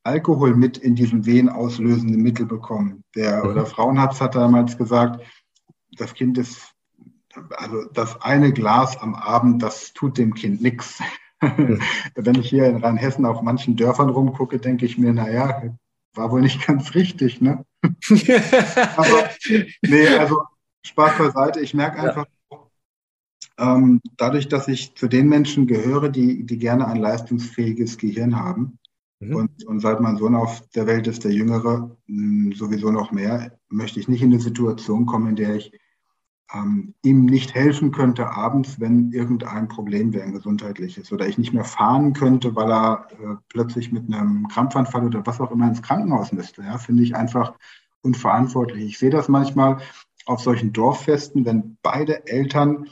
Alkohol 0.03 0.55
mit 0.55 0.77
in 0.77 0.95
diesem 0.95 1.25
wehenauslösenden 1.25 2.21
Mittel 2.21 2.45
bekommen. 2.45 3.03
Der 3.15 3.43
mhm. 3.43 3.51
oder 3.51 3.65
Frauenarzt 3.65 4.21
hat 4.21 4.35
damals 4.35 4.77
gesagt, 4.77 5.25
das 5.97 6.13
Kind 6.13 6.37
ist, 6.37 6.73
also 7.57 7.85
das 7.93 8.21
eine 8.21 8.51
Glas 8.51 8.97
am 8.97 9.15
Abend, 9.15 9.63
das 9.63 9.93
tut 9.93 10.17
dem 10.17 10.33
Kind 10.33 10.61
nichts. 10.61 11.01
Mhm. 11.41 11.81
Wenn 12.15 12.35
ich 12.35 12.49
hier 12.49 12.65
in 12.65 12.77
Rheinhessen 12.77 13.25
auf 13.25 13.41
manchen 13.41 13.75
Dörfern 13.75 14.09
rumgucke, 14.09 14.59
denke 14.59 14.85
ich 14.85 14.97
mir, 14.97 15.13
naja, 15.13 15.63
war 16.15 16.31
wohl 16.31 16.41
nicht 16.41 16.65
ganz 16.65 16.93
richtig, 16.95 17.41
ne? 17.41 17.65
Aber 18.97 19.29
nee, 19.81 20.07
also 20.07 20.43
Spaß 20.85 21.17
beiseite. 21.17 21.59
Ich 21.61 21.73
merke 21.73 22.01
einfach, 22.01 22.25
ja. 22.51 23.75
ähm, 23.75 24.01
dadurch, 24.17 24.47
dass 24.47 24.67
ich 24.67 24.95
zu 24.95 25.07
den 25.07 25.27
Menschen 25.27 25.65
gehöre, 25.65 26.09
die, 26.09 26.43
die 26.45 26.57
gerne 26.57 26.87
ein 26.87 26.97
leistungsfähiges 26.97 27.97
Gehirn 27.97 28.35
haben. 28.35 28.79
Mhm. 29.19 29.35
Und, 29.35 29.65
und 29.65 29.79
seit 29.79 29.99
mein 29.99 30.17
Sohn 30.17 30.35
auf 30.35 30.67
der 30.69 30.87
Welt 30.87 31.07
ist, 31.07 31.23
der 31.23 31.31
Jüngere, 31.31 31.95
hm, 32.07 32.53
sowieso 32.53 32.91
noch 32.91 33.11
mehr, 33.11 33.57
möchte 33.69 33.99
ich 33.99 34.07
nicht 34.07 34.21
in 34.21 34.31
eine 34.31 34.41
Situation 34.41 35.05
kommen, 35.05 35.27
in 35.27 35.35
der 35.35 35.55
ich 35.55 35.71
ähm, 36.53 36.93
ihm 37.03 37.25
nicht 37.25 37.55
helfen 37.55 37.91
könnte 37.91 38.29
abends, 38.29 38.79
wenn 38.79 39.11
irgendein 39.11 39.67
Problem 39.67 40.13
wäre, 40.13 40.25
ein 40.25 40.33
gesundheitliches, 40.33 41.11
oder 41.11 41.27
ich 41.27 41.37
nicht 41.37 41.53
mehr 41.53 41.63
fahren 41.63 42.13
könnte, 42.13 42.55
weil 42.55 42.71
er 42.71 43.07
äh, 43.11 43.35
plötzlich 43.49 43.91
mit 43.91 44.13
einem 44.13 44.47
Krampfanfall 44.47 45.05
oder 45.05 45.25
was 45.25 45.41
auch 45.41 45.51
immer 45.51 45.67
ins 45.67 45.81
Krankenhaus 45.81 46.31
müsste. 46.31 46.61
Ja, 46.61 46.77
finde 46.77 47.03
ich 47.03 47.15
einfach 47.15 47.53
unverantwortlich. 48.01 48.83
Ich 48.85 48.99
sehe 48.99 49.09
das 49.09 49.29
manchmal 49.29 49.79
auf 50.25 50.41
solchen 50.41 50.73
Dorffesten, 50.73 51.45
wenn 51.45 51.77
beide 51.81 52.27
Eltern 52.27 52.87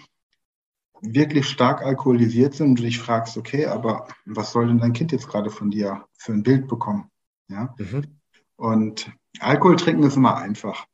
wirklich 1.02 1.48
stark 1.48 1.82
alkoholisiert 1.82 2.54
sind 2.54 2.70
und 2.70 2.80
du 2.80 2.84
dich 2.84 3.00
fragst, 3.00 3.38
okay, 3.38 3.66
aber 3.66 4.08
was 4.26 4.52
soll 4.52 4.68
denn 4.68 4.80
dein 4.80 4.94
Kind 4.94 5.12
jetzt 5.12 5.28
gerade 5.28 5.50
von 5.50 5.72
dir 5.72 6.06
für 6.18 6.32
ein 6.32 6.44
Bild 6.44 6.68
bekommen? 6.68 7.10
Ja. 7.50 7.76
Mhm. 7.78 8.20
Und 8.56 9.12
Alkohol 9.40 9.76
trinken 9.76 10.04
ist 10.04 10.16
immer 10.16 10.38
einfach. 10.38 10.86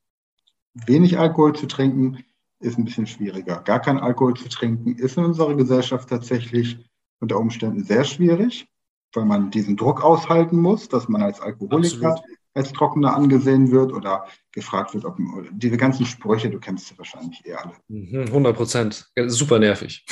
Wenig 0.74 1.18
Alkohol 1.18 1.54
zu 1.54 1.66
trinken 1.66 2.24
ist 2.60 2.78
ein 2.78 2.84
bisschen 2.84 3.06
schwieriger. 3.06 3.60
Gar 3.62 3.80
kein 3.80 3.98
Alkohol 3.98 4.34
zu 4.34 4.48
trinken 4.48 4.96
ist 4.96 5.16
in 5.16 5.24
unserer 5.24 5.54
Gesellschaft 5.54 6.08
tatsächlich 6.08 6.78
unter 7.20 7.38
Umständen 7.38 7.84
sehr 7.84 8.04
schwierig, 8.04 8.66
weil 9.12 9.24
man 9.24 9.50
diesen 9.50 9.76
Druck 9.76 10.02
aushalten 10.02 10.60
muss, 10.60 10.88
dass 10.88 11.08
man 11.08 11.22
als 11.22 11.40
Alkoholiker 11.40 12.12
Absolut. 12.12 12.38
Als 12.54 12.72
Trockener 12.72 13.14
angesehen 13.14 13.70
wird 13.70 13.92
oder 13.92 14.26
gefragt 14.52 14.94
wird, 14.94 15.04
ob 15.04 15.18
diese 15.52 15.76
ganzen 15.76 16.06
Sprüche, 16.06 16.50
du 16.50 16.58
kennst 16.58 16.88
sie 16.88 16.98
wahrscheinlich 16.98 17.44
eher 17.44 17.64
alle. 17.64 17.74
100 17.88 18.52
mhm, 18.52 18.56
Prozent, 18.56 19.10
super 19.26 19.58
nervig. 19.58 20.04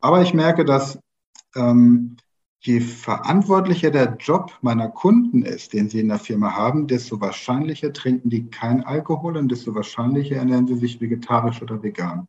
Aber 0.00 0.22
ich 0.22 0.34
merke, 0.34 0.64
dass 0.64 0.98
ähm, 1.54 2.16
je 2.60 2.80
verantwortlicher 2.80 3.90
der 3.90 4.16
Job 4.18 4.52
meiner 4.62 4.88
Kunden 4.88 5.42
ist, 5.42 5.72
den 5.72 5.88
sie 5.88 6.00
in 6.00 6.08
der 6.08 6.18
Firma 6.18 6.52
haben, 6.52 6.86
desto 6.86 7.20
wahrscheinlicher 7.20 7.92
trinken 7.92 8.30
die 8.30 8.48
kein 8.48 8.82
Alkohol 8.84 9.36
und 9.36 9.50
desto 9.50 9.74
wahrscheinlicher 9.74 10.36
ernähren 10.36 10.66
sie 10.66 10.76
sich 10.76 11.00
vegetarisch 11.00 11.60
oder 11.62 11.82
vegan. 11.82 12.26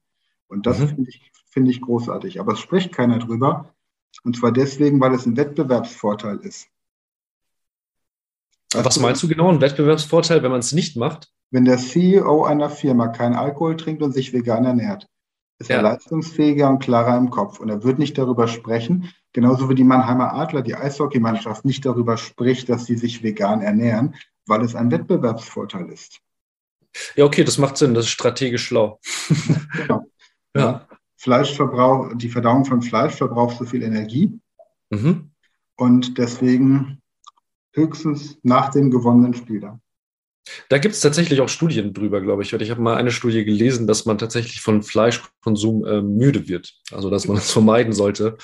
Und 0.47 0.65
das 0.65 0.79
mhm. 0.79 0.89
finde 0.89 1.09
ich, 1.09 1.31
find 1.49 1.69
ich 1.69 1.81
großartig. 1.81 2.39
Aber 2.39 2.53
es 2.53 2.59
spricht 2.59 2.93
keiner 2.93 3.19
drüber. 3.19 3.73
Und 4.23 4.35
zwar 4.37 4.51
deswegen, 4.51 4.99
weil 4.99 5.13
es 5.13 5.25
ein 5.25 5.37
Wettbewerbsvorteil 5.37 6.37
ist. 6.37 6.67
Was 8.83 8.99
meinst 8.99 9.21
du 9.23 9.27
genau? 9.27 9.49
Ein 9.49 9.61
Wettbewerbsvorteil, 9.61 10.43
wenn 10.43 10.51
man 10.51 10.59
es 10.59 10.71
nicht 10.71 10.97
macht? 10.97 11.29
Wenn 11.51 11.65
der 11.65 11.77
CEO 11.77 12.43
einer 12.43 12.69
Firma 12.69 13.07
keinen 13.09 13.35
Alkohol 13.35 13.77
trinkt 13.77 14.01
und 14.01 14.11
sich 14.11 14.33
vegan 14.33 14.65
ernährt, 14.65 15.07
ist 15.59 15.69
ja. 15.69 15.77
er 15.77 15.83
leistungsfähiger 15.83 16.69
und 16.69 16.79
klarer 16.79 17.17
im 17.17 17.29
Kopf. 17.29 17.59
Und 17.59 17.69
er 17.69 17.83
wird 17.83 17.99
nicht 17.99 18.17
darüber 18.17 18.47
sprechen, 18.47 19.11
genauso 19.33 19.69
wie 19.69 19.75
die 19.75 19.83
Mannheimer 19.83 20.33
Adler, 20.33 20.61
die 20.61 20.75
Eishockeymannschaft, 20.75 21.65
nicht 21.65 21.85
darüber 21.85 22.17
spricht, 22.17 22.69
dass 22.69 22.85
sie 22.85 22.97
sich 22.97 23.23
vegan 23.23 23.61
ernähren, 23.61 24.15
weil 24.47 24.63
es 24.63 24.75
ein 24.75 24.91
Wettbewerbsvorteil 24.91 25.89
ist. 25.89 26.19
Ja, 27.15 27.25
okay, 27.25 27.43
das 27.43 27.57
macht 27.57 27.77
Sinn, 27.77 27.93
das 27.93 28.05
ist 28.05 28.11
strategisch 28.11 28.65
schlau. 28.65 28.99
genau. 29.77 30.05
Ja. 30.55 30.87
Fleischverbrauch, 31.17 32.13
die 32.15 32.29
Verdauung 32.29 32.65
von 32.65 32.81
Fleisch 32.81 33.15
verbraucht 33.15 33.57
so 33.57 33.65
viel 33.65 33.83
Energie. 33.83 34.39
Mhm. 34.89 35.31
Und 35.75 36.17
deswegen 36.17 37.01
höchstens 37.75 38.37
nach 38.43 38.69
dem 38.71 38.89
gewonnenen 38.89 39.33
Spiel 39.33 39.59
dann. 39.59 39.81
Da 40.69 40.77
gibt 40.77 40.93
es 40.93 41.01
tatsächlich 41.01 41.41
auch 41.41 41.49
Studien 41.49 41.93
drüber, 41.93 42.21
glaube 42.21 42.43
ich. 42.43 42.53
Ich 42.53 42.71
habe 42.71 42.81
mal 42.81 42.95
eine 42.95 43.11
Studie 43.11 43.45
gelesen, 43.45 43.87
dass 43.87 44.05
man 44.05 44.17
tatsächlich 44.17 44.61
von 44.61 44.83
Fleischkonsum 44.83 45.85
äh, 45.85 46.01
müde 46.01 46.47
wird. 46.47 46.73
Also 46.91 47.09
dass 47.09 47.27
man 47.27 47.37
es 47.37 47.51
vermeiden 47.51 47.93
sollte, 47.93 48.37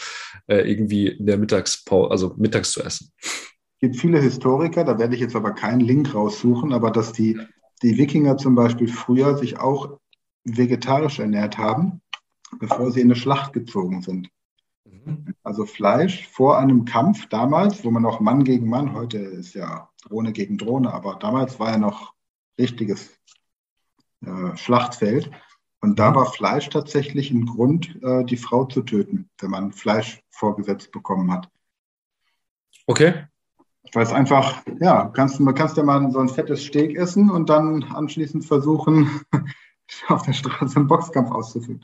äh, 0.47 0.69
irgendwie 0.69 1.07
in 1.07 1.25
der 1.27 1.37
Mittagspause, 1.37 2.09
also 2.09 2.33
mittags 2.37 2.71
zu 2.71 2.81
essen. 2.81 3.11
Es 3.19 3.79
gibt 3.79 3.97
viele 3.97 4.19
Historiker, 4.19 4.83
da 4.83 4.97
werde 4.97 5.15
ich 5.15 5.21
jetzt 5.21 5.35
aber 5.35 5.51
keinen 5.51 5.79
Link 5.79 6.13
raussuchen, 6.13 6.73
aber 6.73 6.91
dass 6.91 7.13
die, 7.13 7.39
die 7.81 7.97
Wikinger 7.97 8.37
zum 8.37 8.55
Beispiel 8.55 8.87
früher 8.87 9.37
sich 9.37 9.59
auch 9.59 9.99
vegetarisch 10.43 11.19
ernährt 11.19 11.57
haben, 11.57 12.01
bevor 12.59 12.91
sie 12.91 13.01
in 13.01 13.07
eine 13.07 13.15
Schlacht 13.15 13.53
gezogen 13.53 14.01
sind. 14.01 14.29
Mhm. 14.85 15.35
Also 15.43 15.65
Fleisch 15.65 16.27
vor 16.27 16.57
einem 16.57 16.85
Kampf 16.85 17.27
damals, 17.27 17.83
wo 17.83 17.91
man 17.91 18.03
noch 18.03 18.19
Mann 18.19 18.43
gegen 18.43 18.69
Mann, 18.69 18.93
heute 18.93 19.17
ist 19.17 19.53
ja 19.53 19.89
Drohne 20.03 20.31
gegen 20.31 20.57
Drohne, 20.57 20.93
aber 20.93 21.15
damals 21.15 21.59
war 21.59 21.71
ja 21.71 21.77
noch 21.77 22.13
richtiges 22.57 23.11
äh, 24.25 24.55
Schlachtfeld. 24.55 25.31
Und 25.81 25.97
da 25.97 26.11
mhm. 26.11 26.15
war 26.15 26.25
Fleisch 26.27 26.69
tatsächlich 26.69 27.31
ein 27.31 27.45
Grund, 27.47 27.97
äh, 28.03 28.23
die 28.23 28.37
Frau 28.37 28.65
zu 28.65 28.83
töten, 28.83 29.29
wenn 29.39 29.49
man 29.49 29.71
Fleisch 29.71 30.21
vorgesetzt 30.29 30.91
bekommen 30.91 31.31
hat. 31.31 31.49
Okay. 32.85 33.25
Weil 33.93 34.03
es 34.03 34.13
einfach, 34.13 34.63
ja, 34.79 35.05
kannst, 35.09 35.39
man 35.39 35.55
kannst 35.55 35.77
ja 35.77 35.83
mal 35.83 36.11
so 36.11 36.19
ein 36.19 36.29
fettes 36.29 36.63
Steak 36.63 36.95
essen 36.95 37.31
und 37.31 37.49
dann 37.49 37.83
anschließend 37.83 38.45
versuchen, 38.45 39.21
auf 40.07 40.21
der 40.21 40.33
Straße 40.33 40.77
einen 40.77 40.87
Boxkampf 40.87 41.31
auszuführen. 41.31 41.83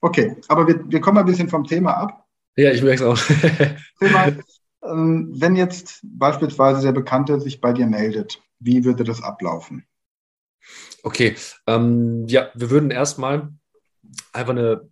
Okay, 0.00 0.36
aber 0.48 0.66
wir, 0.66 0.84
wir 0.88 1.00
kommen 1.00 1.18
ein 1.18 1.26
bisschen 1.26 1.48
vom 1.48 1.64
Thema 1.64 1.92
ab. 1.92 2.26
Ja, 2.56 2.70
ich 2.70 2.82
merke 2.82 3.02
es 3.04 3.08
auch. 3.08 3.18
Thema, 3.98 4.32
ähm, 4.82 5.32
wenn 5.34 5.56
jetzt 5.56 6.00
beispielsweise 6.02 6.82
der 6.82 6.92
Bekannte 6.92 7.40
sich 7.40 7.60
bei 7.60 7.72
dir 7.72 7.86
meldet, 7.86 8.40
wie 8.58 8.84
würde 8.84 9.04
das 9.04 9.22
ablaufen? 9.22 9.86
Okay, 11.02 11.36
ähm, 11.66 12.26
ja, 12.26 12.50
wir 12.54 12.70
würden 12.70 12.90
erstmal 12.90 13.52
einfach 14.32 14.52
eine 14.52 14.88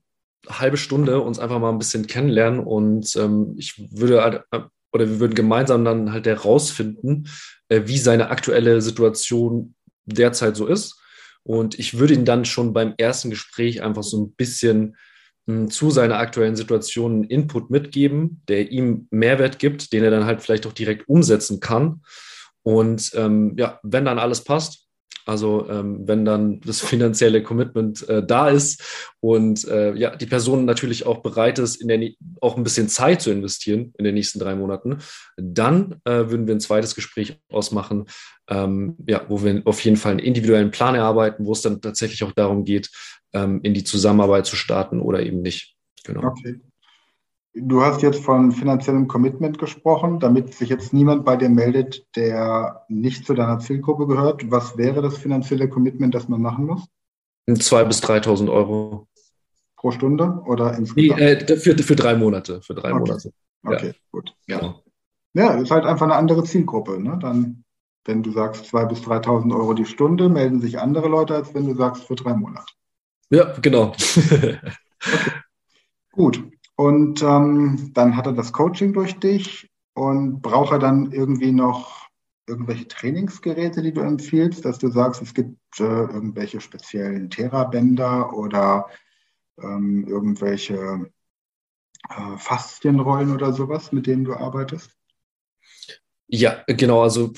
halbe 0.48 0.76
Stunde 0.76 1.20
uns 1.20 1.38
einfach 1.38 1.58
mal 1.58 1.70
ein 1.70 1.78
bisschen 1.78 2.06
kennenlernen 2.06 2.60
und 2.60 3.16
ähm, 3.16 3.54
ich 3.56 3.90
würde 3.90 4.22
halt, 4.22 4.44
äh, 4.50 4.60
oder 4.92 5.08
wir 5.08 5.20
würden 5.20 5.34
gemeinsam 5.34 5.84
dann 5.84 6.12
halt 6.12 6.26
herausfinden, 6.26 7.28
äh, 7.68 7.82
wie 7.86 7.98
seine 7.98 8.30
aktuelle 8.30 8.80
Situation 8.80 9.74
derzeit 10.04 10.56
so 10.56 10.66
ist. 10.66 11.00
Und 11.44 11.78
ich 11.78 11.98
würde 11.98 12.14
ihn 12.14 12.24
dann 12.24 12.44
schon 12.44 12.72
beim 12.72 12.94
ersten 12.96 13.30
Gespräch 13.30 13.82
einfach 13.82 14.02
so 14.02 14.20
ein 14.20 14.32
bisschen 14.32 14.96
zu 15.68 15.90
seiner 15.90 16.18
aktuellen 16.18 16.56
Situation 16.56 17.12
einen 17.12 17.24
Input 17.24 17.70
mitgeben, 17.70 18.42
der 18.48 18.72
ihm 18.72 19.08
Mehrwert 19.10 19.58
gibt, 19.58 19.92
den 19.92 20.02
er 20.02 20.10
dann 20.10 20.24
halt 20.24 20.42
vielleicht 20.42 20.66
auch 20.66 20.72
direkt 20.72 21.06
umsetzen 21.06 21.60
kann. 21.60 22.02
Und 22.62 23.12
ähm, 23.14 23.54
ja, 23.58 23.78
wenn 23.82 24.06
dann 24.06 24.18
alles 24.18 24.42
passt, 24.42 24.83
also 25.26 25.68
ähm, 25.70 26.06
wenn 26.06 26.24
dann 26.24 26.60
das 26.60 26.80
finanzielle 26.82 27.42
Commitment 27.42 28.08
äh, 28.08 28.24
da 28.24 28.48
ist 28.48 29.12
und 29.20 29.66
äh, 29.68 29.94
ja, 29.94 30.14
die 30.14 30.26
Person 30.26 30.64
natürlich 30.64 31.06
auch 31.06 31.18
bereit 31.18 31.58
ist, 31.58 31.76
in 31.76 31.88
der 31.88 32.10
auch 32.40 32.56
ein 32.56 32.62
bisschen 32.62 32.88
Zeit 32.88 33.22
zu 33.22 33.30
investieren 33.30 33.92
in 33.98 34.04
den 34.04 34.14
nächsten 34.14 34.38
drei 34.38 34.54
Monaten, 34.54 34.98
dann 35.36 36.00
äh, 36.04 36.28
würden 36.28 36.46
wir 36.46 36.54
ein 36.54 36.60
zweites 36.60 36.94
Gespräch 36.94 37.38
ausmachen, 37.50 38.04
ähm, 38.48 38.96
ja, 39.06 39.24
wo 39.28 39.42
wir 39.42 39.62
auf 39.64 39.80
jeden 39.80 39.96
Fall 39.96 40.12
einen 40.12 40.20
individuellen 40.20 40.70
Plan 40.70 40.94
erarbeiten, 40.94 41.46
wo 41.46 41.52
es 41.52 41.62
dann 41.62 41.80
tatsächlich 41.80 42.22
auch 42.22 42.32
darum 42.32 42.64
geht, 42.64 42.90
ähm, 43.32 43.60
in 43.62 43.74
die 43.74 43.84
Zusammenarbeit 43.84 44.46
zu 44.46 44.56
starten 44.56 45.00
oder 45.00 45.22
eben 45.22 45.40
nicht. 45.40 45.74
Genau. 46.04 46.24
Okay. 46.24 46.60
Du 47.56 47.82
hast 47.82 48.02
jetzt 48.02 48.24
von 48.24 48.50
finanziellem 48.50 49.06
Commitment 49.06 49.58
gesprochen, 49.58 50.18
damit 50.18 50.54
sich 50.54 50.68
jetzt 50.68 50.92
niemand 50.92 51.24
bei 51.24 51.36
dir 51.36 51.48
meldet, 51.48 52.04
der 52.16 52.84
nicht 52.88 53.24
zu 53.24 53.34
deiner 53.34 53.60
Zielgruppe 53.60 54.08
gehört. 54.08 54.50
Was 54.50 54.76
wäre 54.76 55.02
das 55.02 55.18
finanzielle 55.18 55.68
Commitment, 55.68 56.14
das 56.16 56.28
man 56.28 56.42
machen 56.42 56.66
muss? 56.66 56.84
2.000 57.48 57.84
bis 57.84 58.02
3.000 58.02 58.52
Euro. 58.52 59.06
Pro 59.76 59.92
Stunde 59.92 60.42
oder 60.46 60.76
insgesamt? 60.76 61.20
Nee, 61.20 61.32
äh, 61.32 61.56
für, 61.56 61.78
für 61.78 61.94
drei 61.94 62.16
Monate. 62.16 62.60
Für 62.62 62.74
drei 62.74 62.90
okay. 62.90 62.98
Monate. 62.98 63.32
Okay, 63.64 63.86
ja. 63.86 63.92
gut. 64.10 64.34
Ja. 64.48 64.58
Genau. 64.58 64.82
ja, 65.34 65.50
ist 65.54 65.70
halt 65.70 65.84
einfach 65.84 66.06
eine 66.06 66.16
andere 66.16 66.42
Zielgruppe. 66.42 67.00
Ne? 67.00 67.18
Dann, 67.20 67.64
wenn 68.04 68.24
du 68.24 68.32
sagst 68.32 68.74
2.000 68.74 68.88
bis 68.88 68.98
3.000 69.00 69.54
Euro 69.54 69.74
die 69.74 69.86
Stunde, 69.86 70.28
melden 70.28 70.60
sich 70.60 70.80
andere 70.80 71.06
Leute, 71.06 71.36
als 71.36 71.54
wenn 71.54 71.66
du 71.66 71.76
sagst 71.76 72.04
für 72.04 72.16
drei 72.16 72.34
Monate. 72.34 72.72
Ja, 73.30 73.52
genau. 73.60 73.92
okay. 74.16 74.58
Gut. 76.12 76.42
Und 76.76 77.22
ähm, 77.22 77.92
dann 77.94 78.16
hat 78.16 78.26
er 78.26 78.32
das 78.32 78.52
Coaching 78.52 78.92
durch 78.92 79.18
dich 79.20 79.70
und 79.94 80.42
braucht 80.42 80.72
er 80.72 80.78
dann 80.78 81.12
irgendwie 81.12 81.52
noch 81.52 82.08
irgendwelche 82.46 82.88
Trainingsgeräte, 82.88 83.80
die 83.80 83.92
du 83.92 84.00
empfiehlst, 84.00 84.64
dass 84.64 84.78
du 84.78 84.90
sagst, 84.90 85.22
es 85.22 85.34
gibt 85.34 85.58
äh, 85.78 85.82
irgendwelche 85.82 86.60
speziellen 86.60 87.30
Therabänder 87.30 88.34
oder 88.34 88.88
ähm, 89.62 90.06
irgendwelche 90.06 91.10
äh, 92.10 92.36
Faszienrollen 92.36 93.32
oder 93.32 93.52
sowas, 93.52 93.92
mit 93.92 94.06
denen 94.06 94.24
du 94.24 94.34
arbeitest? 94.34 94.90
Ja, 96.26 96.64
genau. 96.66 97.02
Also 97.02 97.32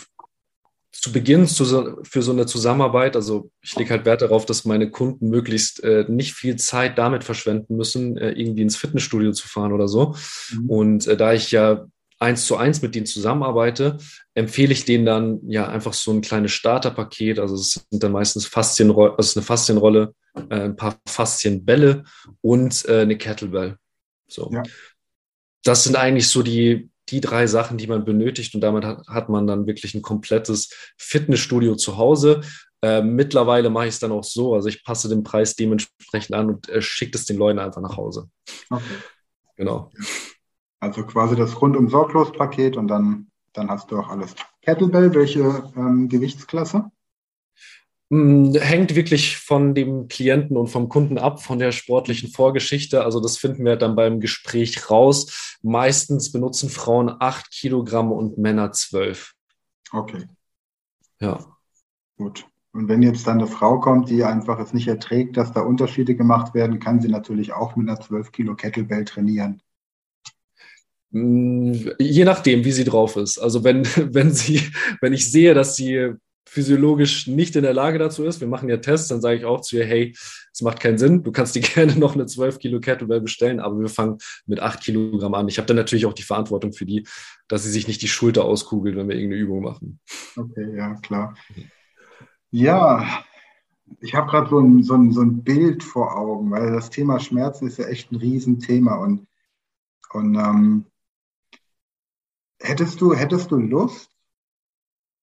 zu 1.07 1.12
Beginn 1.12 1.47
zu, 1.47 2.03
für 2.03 2.23
so 2.23 2.33
eine 2.33 2.47
Zusammenarbeit, 2.47 3.14
also 3.14 3.51
ich 3.62 3.77
lege 3.77 3.90
halt 3.90 4.05
Wert 4.05 4.23
darauf, 4.23 4.45
dass 4.45 4.64
meine 4.64 4.90
Kunden 4.90 5.29
möglichst 5.31 5.85
äh, 5.85 6.05
nicht 6.09 6.35
viel 6.35 6.57
Zeit 6.57 6.99
damit 6.99 7.23
verschwenden 7.23 7.77
müssen, 7.77 8.16
äh, 8.16 8.33
irgendwie 8.33 8.62
ins 8.62 8.77
Fitnessstudio 8.77 9.31
zu 9.31 9.47
fahren 9.47 9.73
oder 9.73 9.87
so. 9.87 10.16
Mhm. 10.53 10.69
Und 10.69 11.07
äh, 11.07 11.16
da 11.16 11.33
ich 11.33 11.53
ja 11.53 11.87
eins 12.19 12.47
zu 12.47 12.57
eins 12.57 12.83
mit 12.83 12.97
denen 12.97 13.07
zusammenarbeite, 13.07 13.99
empfehle 14.35 14.73
ich 14.73 14.85
denen 14.85 15.07
dann 15.07 15.40
ja 15.49 15.69
einfach 15.69 15.92
so 15.92 16.11
ein 16.11 16.23
kleines 16.23 16.51
Starterpaket. 16.53 17.38
Also 17.38 17.55
es 17.55 17.87
sind 17.88 18.03
dann 18.03 18.12
meistens 18.12 18.47
Faszienrolle, 18.47 19.14
also 19.16 19.38
eine 19.38 19.47
Faszienrolle, 19.47 20.12
äh, 20.51 20.62
ein 20.62 20.77
paar 20.77 20.97
Faszienbälle 21.07 22.03
und 22.40 22.85
äh, 22.88 23.03
eine 23.03 23.16
Kettlebell. 23.16 23.77
So. 24.27 24.51
Ja. 24.53 24.64
Das 25.62 25.85
sind 25.85 25.95
eigentlich 25.95 26.29
so 26.29 26.42
die, 26.42 26.90
die 27.09 27.21
drei 27.21 27.47
Sachen, 27.47 27.79
die 27.79 27.87
man 27.87 28.05
benötigt 28.05 28.55
und 28.55 28.61
damit 28.61 28.85
hat, 28.85 29.07
hat 29.09 29.29
man 29.29 29.47
dann 29.47 29.66
wirklich 29.66 29.95
ein 29.95 30.03
komplettes 30.03 30.71
Fitnessstudio 30.99 31.77
zu 31.77 31.97
Hause. 31.97 32.40
Äh, 32.83 33.03
mittlerweile 33.03 33.71
mache 33.71 33.87
ich 33.87 33.95
es 33.95 34.01
dann 34.01 34.12
auch 34.12 34.25
so, 34.25 34.55
also 34.55 34.69
ich 34.69 34.85
passe 34.85 35.09
den 35.09 35.23
Preis 35.23 35.55
dementsprechend 35.55 36.35
an 36.35 36.51
und 36.51 36.69
äh, 36.69 36.83
schicke 36.83 37.16
es 37.16 37.25
den 37.25 37.38
Leuten 37.38 37.59
einfach 37.59 37.81
nach 37.81 37.97
Hause. 37.97 38.29
Okay. 38.71 38.85
Genau. 39.57 39.90
Also 40.81 41.05
quasi 41.05 41.37
das 41.37 41.61
rundum 41.61 41.88
sorglos 41.88 42.33
Paket 42.33 42.77
und 42.77 42.88
dann, 42.88 43.29
dann 43.55 43.71
hast 43.71 43.90
du 43.90 43.99
auch 43.99 44.09
alles. 44.09 44.35
Kettlebell, 44.62 45.14
welche 45.14 45.64
ähm, 45.77 46.09
Gewichtsklasse? 46.09 46.90
Hm, 48.11 48.55
hängt 48.55 48.95
wirklich 48.95 49.37
von 49.37 49.75
dem 49.75 50.07
Klienten 50.07 50.57
und 50.57 50.69
vom 50.69 50.88
Kunden 50.88 51.19
ab, 51.19 51.42
von 51.42 51.59
der 51.59 51.73
sportlichen 51.73 52.31
Vorgeschichte. 52.31 53.05
Also 53.05 53.21
das 53.21 53.37
finden 53.37 53.64
wir 53.64 53.77
dann 53.77 53.97
beim 53.97 54.21
Gespräch 54.21 54.90
raus. 54.90 55.59
Meistens 55.62 56.31
benutzen 56.31 56.69
Frauen 56.69 57.11
acht 57.19 57.51
Kilogramm 57.51 58.12
und 58.12 58.38
Männer 58.38 58.71
zwölf. 58.73 59.35
Okay. 59.90 60.27
Ja. 61.21 61.45
Gut. 62.16 62.47
Und 62.73 62.88
wenn 62.88 63.03
jetzt 63.03 63.27
dann 63.27 63.38
eine 63.38 63.47
Frau 63.47 63.81
kommt, 63.81 64.11
die 64.11 64.23
einfach 64.23 64.61
es 64.61 64.73
nicht 64.73 64.87
erträgt, 64.87 65.37
dass 65.37 65.53
da 65.53 65.62
Unterschiede 65.62 66.14
gemacht 66.14 66.55
werden, 66.55 66.79
kann 66.79 67.01
sie 67.01 67.09
natürlich 67.09 67.55
auch 67.55 67.75
mit 67.75 67.88
einer 67.88 67.99
12 67.99 68.33
Kilo 68.33 68.55
Kettlebell 68.55 69.05
trainieren. 69.05 69.62
Hm, 71.11 71.92
je 71.99 72.25
nachdem, 72.25 72.64
wie 72.64 72.73
sie 72.73 72.85
drauf 72.85 73.16
ist. 73.16 73.38
Also 73.38 73.64
wenn, 73.64 73.85
wenn 74.14 74.33
sie, 74.33 74.61
wenn 75.01 75.12
ich 75.12 75.31
sehe, 75.31 75.55
dass 75.55 75.75
sie 75.75 76.14
physiologisch 76.49 77.27
nicht 77.27 77.57
in 77.57 77.63
der 77.63 77.75
Lage 77.75 77.99
dazu 77.99 78.25
ist, 78.25 78.41
wir 78.41 78.49
machen 78.49 78.69
ja 78.69 78.77
Tests, 78.79 79.09
dann 79.09 79.21
sage 79.21 79.37
ich 79.37 79.45
auch 79.45 79.61
zu 79.61 79.77
ihr, 79.77 79.85
hey, 79.85 80.13
es 80.53 80.63
macht 80.63 80.81
keinen 80.81 80.97
Sinn, 80.97 81.23
du 81.23 81.33
kannst 81.33 81.55
dir 81.55 81.61
gerne 81.75 81.97
noch 81.97 82.15
eine 82.15 82.27
12 82.27 82.59
Kilo 82.59 82.81
Kettlebell 82.81 83.21
bestellen, 83.21 83.61
aber 83.61 83.79
wir 83.79 83.89
fangen 83.89 84.19
mit 84.47 84.61
8 84.61 84.81
Kilogramm 84.81 85.35
an. 85.35 85.49
Ich 85.49 85.59
habe 85.59 85.67
dann 85.67 85.77
natürlich 85.77 86.07
auch 86.07 86.15
die 86.15 86.23
Verantwortung 86.23 86.73
für 86.73 86.87
die, 86.87 87.07
dass 87.49 87.65
sie 87.65 87.71
sich 87.71 87.89
nicht 87.89 88.01
die 88.01 88.09
Schulter 88.09 88.45
auskugelt, 88.45 88.97
wenn 88.97 89.09
wir 89.09 89.17
irgendeine 89.17 89.43
Übung 89.43 89.63
machen. 89.63 90.01
Okay, 90.37 90.77
ja, 90.77 90.95
klar. 90.95 91.37
Ja, 92.51 93.25
ich 94.01 94.15
habe 94.15 94.31
gerade 94.31 94.49
so 94.49 94.59
ein, 94.59 94.83
so, 94.83 94.95
ein, 94.95 95.13
so 95.13 95.21
ein 95.21 95.43
Bild 95.43 95.83
vor 95.83 96.17
Augen, 96.17 96.51
weil 96.51 96.73
das 96.73 96.91
Thema 96.91 97.21
Schmerzen 97.21 97.67
ist 97.67 97.79
ja 97.79 97.87
echt 97.87 98.13
ein 98.13 98.17
Riesenthema 98.17 98.97
und, 98.97 99.27
und 100.13 100.35
ähm, 100.37 100.87
hättest 102.61 103.01
du, 103.01 103.15
hättest 103.15 103.51
du 103.51 103.57
Lust, 103.57 104.15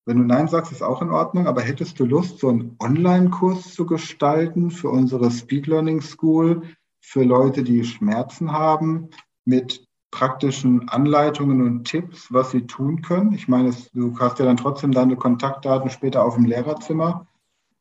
wenn 0.06 0.18
du 0.18 0.24
Nein 0.24 0.48
sagst, 0.48 0.72
ist 0.72 0.82
auch 0.82 1.02
in 1.02 1.12
Ordnung, 1.12 1.48
aber 1.48 1.62
hättest 1.62 2.00
du 2.00 2.06
Lust, 2.06 2.40
so 2.40 2.50
einen 2.50 2.76
Online-Kurs 2.80 3.74
zu 3.74 3.86
gestalten 3.86 4.70
für 4.70 4.90
unsere 4.90 5.32
Speed 5.32 5.68
Learning 5.68 6.02
School, 6.02 6.64
für 7.00 7.24
Leute, 7.24 7.64
die 7.64 7.84
Schmerzen 7.84 8.52
haben, 8.52 9.10
mit 9.46 9.86
praktischen 10.12 10.88
Anleitungen 10.90 11.62
und 11.62 11.86
Tipps, 11.86 12.32
was 12.32 12.52
sie 12.52 12.68
tun 12.68 13.02
können? 13.02 13.34
Ich 13.34 13.48
meine, 13.48 13.74
du 13.94 14.18
hast 14.20 14.40
ja 14.40 14.46
dann 14.46 14.58
trotzdem 14.58 14.92
deine 14.92 15.16
Kontaktdaten 15.16 15.90
später 15.90 16.24
auf 16.24 16.36
dem 16.36 16.46
Lehrerzimmer 16.46 17.28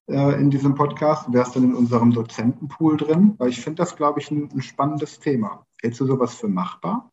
äh, 0.09 0.41
in 0.41 0.51
diesem 0.51 0.75
Podcast. 0.75 1.33
Wärst 1.33 1.57
dann 1.57 1.65
in 1.65 1.75
unserem 1.75 2.13
Dozentenpool 2.13 2.97
drin, 2.97 3.35
weil 3.39 3.51
ich 3.51 3.61
finde 3.61 3.83
das, 3.83 3.97
glaube 3.97 4.21
ich, 4.21 4.31
ein, 4.31 4.51
ein 4.51 4.63
spannendes 4.63 5.21
Thema. 5.21 5.67
Hältst 5.81 6.01
du 6.01 6.07
sowas 6.07 6.35
für 6.35 6.49
machbar? 6.49 7.12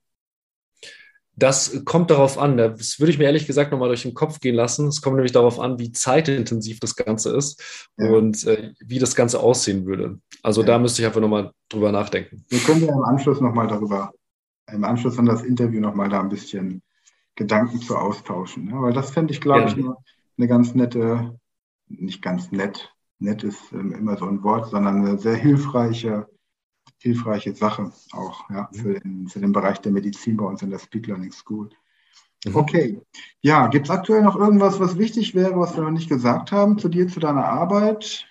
Das 1.39 1.85
kommt 1.85 2.11
darauf 2.11 2.37
an. 2.37 2.57
Das 2.57 2.99
würde 2.99 3.11
ich 3.11 3.17
mir 3.17 3.23
ehrlich 3.23 3.47
gesagt 3.47 3.71
nochmal 3.71 3.87
durch 3.87 4.03
den 4.03 4.13
Kopf 4.13 4.41
gehen 4.41 4.55
lassen. 4.55 4.87
Es 4.87 5.01
kommt 5.01 5.15
nämlich 5.15 5.31
darauf 5.31 5.59
an, 5.59 5.79
wie 5.79 5.91
zeitintensiv 5.91 6.79
das 6.81 6.97
Ganze 6.97 7.35
ist 7.35 7.89
ja. 7.97 8.11
und 8.11 8.45
äh, 8.45 8.73
wie 8.79 8.99
das 8.99 9.15
Ganze 9.15 9.39
aussehen 9.39 9.85
würde. 9.85 10.19
Also 10.43 10.61
ja. 10.61 10.67
da 10.67 10.79
müsste 10.79 11.01
ich 11.01 11.05
einfach 11.05 11.21
nochmal 11.21 11.51
drüber 11.69 11.91
nachdenken. 11.93 12.43
Wir 12.49 12.59
können 12.59 12.85
ja 12.85 12.93
im 12.93 13.03
Anschluss 13.03 13.39
nochmal 13.39 13.67
darüber, 13.67 14.11
im 14.69 14.83
Anschluss 14.83 15.17
an 15.17 15.25
das 15.25 15.41
Interview 15.43 15.79
nochmal 15.79 16.09
da 16.09 16.19
ein 16.19 16.29
bisschen 16.29 16.81
Gedanken 17.35 17.79
zu 17.79 17.95
austauschen. 17.95 18.67
Ja, 18.69 18.81
weil 18.81 18.93
das 18.93 19.11
fände 19.11 19.33
ich, 19.33 19.39
glaube 19.39 19.69
ich, 19.69 19.73
eine, 19.77 19.95
eine, 20.37 20.47
ganz 20.47 20.75
nette, 20.75 21.39
nicht 21.87 22.21
ganz 22.21 22.51
nett, 22.51 22.93
nett 23.19 23.43
ist 23.43 23.71
ähm, 23.71 23.93
immer 23.93 24.17
so 24.17 24.25
ein 24.25 24.43
Wort, 24.43 24.69
sondern 24.69 25.05
eine 25.05 25.17
sehr 25.17 25.35
hilfreiche 25.35 26.27
hilfreiche 26.99 27.55
Sache 27.55 27.91
auch 28.11 28.49
ja, 28.49 28.69
mhm. 28.71 28.77
für, 28.77 28.99
den, 28.99 29.27
für 29.27 29.39
den 29.39 29.51
Bereich 29.51 29.79
der 29.79 29.91
Medizin 29.91 30.37
bei 30.37 30.45
uns 30.45 30.61
in 30.61 30.69
der 30.69 30.79
Speed 30.79 31.07
Learning 31.07 31.31
School. 31.31 31.69
Mhm. 32.45 32.55
Okay. 32.55 33.01
Ja, 33.41 33.67
gibt 33.67 33.87
es 33.87 33.91
aktuell 33.91 34.21
noch 34.21 34.35
irgendwas, 34.35 34.79
was 34.79 34.97
wichtig 34.97 35.35
wäre, 35.35 35.59
was 35.59 35.75
wir 35.75 35.83
noch 35.83 35.91
nicht 35.91 36.09
gesagt 36.09 36.51
haben 36.51 36.77
zu 36.77 36.89
dir, 36.89 37.07
zu 37.07 37.19
deiner 37.19 37.45
Arbeit? 37.45 38.25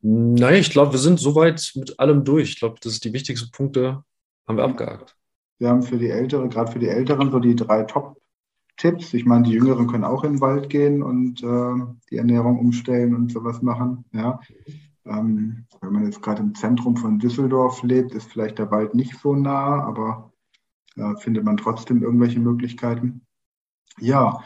Nein, 0.00 0.60
ich 0.60 0.70
glaube, 0.70 0.92
wir 0.92 0.98
sind 0.98 1.18
soweit 1.18 1.72
mit 1.74 1.98
allem 1.98 2.24
durch. 2.24 2.50
Ich 2.50 2.58
glaube, 2.58 2.76
das 2.80 2.92
ist 2.92 3.04
die 3.04 3.12
wichtigsten 3.12 3.50
Punkte, 3.50 4.04
haben 4.46 4.56
wir 4.56 4.64
abgehakt. 4.64 5.16
Wir 5.58 5.70
haben 5.70 5.82
für 5.82 5.98
die 5.98 6.10
Älteren, 6.10 6.50
gerade 6.50 6.70
für 6.70 6.78
die 6.78 6.88
Älteren, 6.88 7.30
so 7.30 7.40
die 7.40 7.56
drei 7.56 7.82
Top-Tipps. 7.82 9.14
Ich 9.14 9.24
meine, 9.24 9.44
die 9.44 9.52
Jüngeren 9.52 9.86
können 9.86 10.04
auch 10.04 10.22
in 10.22 10.34
den 10.34 10.40
Wald 10.40 10.68
gehen 10.68 11.02
und 11.02 11.42
äh, 11.42 11.94
die 12.10 12.18
Ernährung 12.18 12.58
umstellen 12.58 13.14
und 13.14 13.32
sowas 13.32 13.62
machen. 13.62 14.04
Ja. 14.12 14.38
Ähm, 15.06 15.55
jetzt 16.06 16.22
gerade 16.22 16.42
im 16.42 16.54
Zentrum 16.54 16.96
von 16.96 17.18
Düsseldorf 17.18 17.82
lebt, 17.82 18.12
ist 18.12 18.30
vielleicht 18.30 18.58
der 18.58 18.70
Wald 18.70 18.94
nicht 18.94 19.18
so 19.20 19.34
nah, 19.34 19.84
aber 19.84 20.32
äh, 20.96 21.14
findet 21.16 21.44
man 21.44 21.56
trotzdem 21.56 22.02
irgendwelche 22.02 22.40
Möglichkeiten. 22.40 23.26
Ja, 23.98 24.40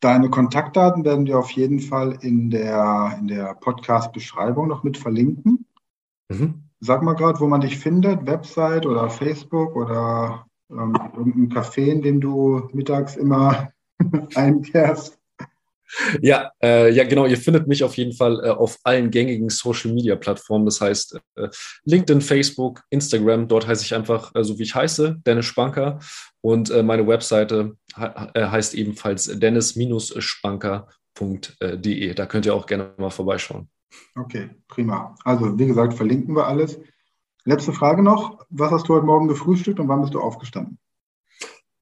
deine 0.00 0.30
Kontaktdaten 0.30 1.04
werden 1.04 1.26
wir 1.26 1.38
auf 1.38 1.50
jeden 1.50 1.80
Fall 1.80 2.18
in 2.20 2.50
der, 2.50 3.16
in 3.18 3.28
der 3.28 3.54
Podcast-Beschreibung 3.54 4.68
noch 4.68 4.82
mit 4.82 4.98
verlinken. 4.98 5.66
Mhm. 6.28 6.64
Sag 6.80 7.02
mal 7.02 7.14
gerade, 7.14 7.40
wo 7.40 7.46
man 7.46 7.60
dich 7.60 7.78
findet, 7.78 8.26
Website 8.26 8.86
oder 8.86 9.08
Facebook 9.08 9.74
oder 9.76 10.46
ähm, 10.70 10.94
irgendein 11.16 11.50
Café, 11.50 11.86
in 11.86 12.02
dem 12.02 12.20
du 12.20 12.68
mittags 12.72 13.16
immer 13.16 13.70
einkehrst. 14.34 15.18
Ja, 16.20 16.50
äh, 16.62 16.92
ja, 16.92 17.04
genau. 17.04 17.26
Ihr 17.26 17.36
findet 17.36 17.68
mich 17.68 17.84
auf 17.84 17.96
jeden 17.96 18.12
Fall 18.12 18.40
äh, 18.44 18.50
auf 18.50 18.78
allen 18.84 19.10
gängigen 19.10 19.50
Social 19.50 19.92
Media 19.92 20.16
Plattformen. 20.16 20.64
Das 20.64 20.80
heißt 20.80 21.20
äh, 21.36 21.48
LinkedIn, 21.84 22.20
Facebook, 22.20 22.82
Instagram. 22.90 23.48
Dort 23.48 23.66
heiße 23.66 23.84
ich 23.84 23.94
einfach 23.94 24.32
äh, 24.34 24.44
so, 24.44 24.58
wie 24.58 24.64
ich 24.64 24.74
heiße, 24.74 25.16
Dennis 25.26 25.46
Spanker. 25.46 25.98
Und 26.40 26.70
äh, 26.70 26.82
meine 26.82 27.06
Webseite 27.06 27.76
he 27.96 28.40
heißt 28.40 28.74
ebenfalls 28.74 29.26
dennis-spanker.de. 29.26 32.14
Da 32.14 32.26
könnt 32.26 32.46
ihr 32.46 32.54
auch 32.54 32.66
gerne 32.66 32.92
mal 32.98 33.10
vorbeischauen. 33.10 33.68
Okay, 34.16 34.50
prima. 34.68 35.14
Also, 35.24 35.58
wie 35.58 35.66
gesagt, 35.66 35.94
verlinken 35.94 36.34
wir 36.34 36.46
alles. 36.46 36.78
Letzte 37.44 37.72
Frage 37.72 38.02
noch. 38.02 38.44
Was 38.50 38.72
hast 38.72 38.88
du 38.88 38.94
heute 38.94 39.06
Morgen 39.06 39.28
gefrühstückt 39.28 39.78
und 39.78 39.88
wann 39.88 40.00
bist 40.00 40.14
du 40.14 40.20
aufgestanden? 40.20 40.78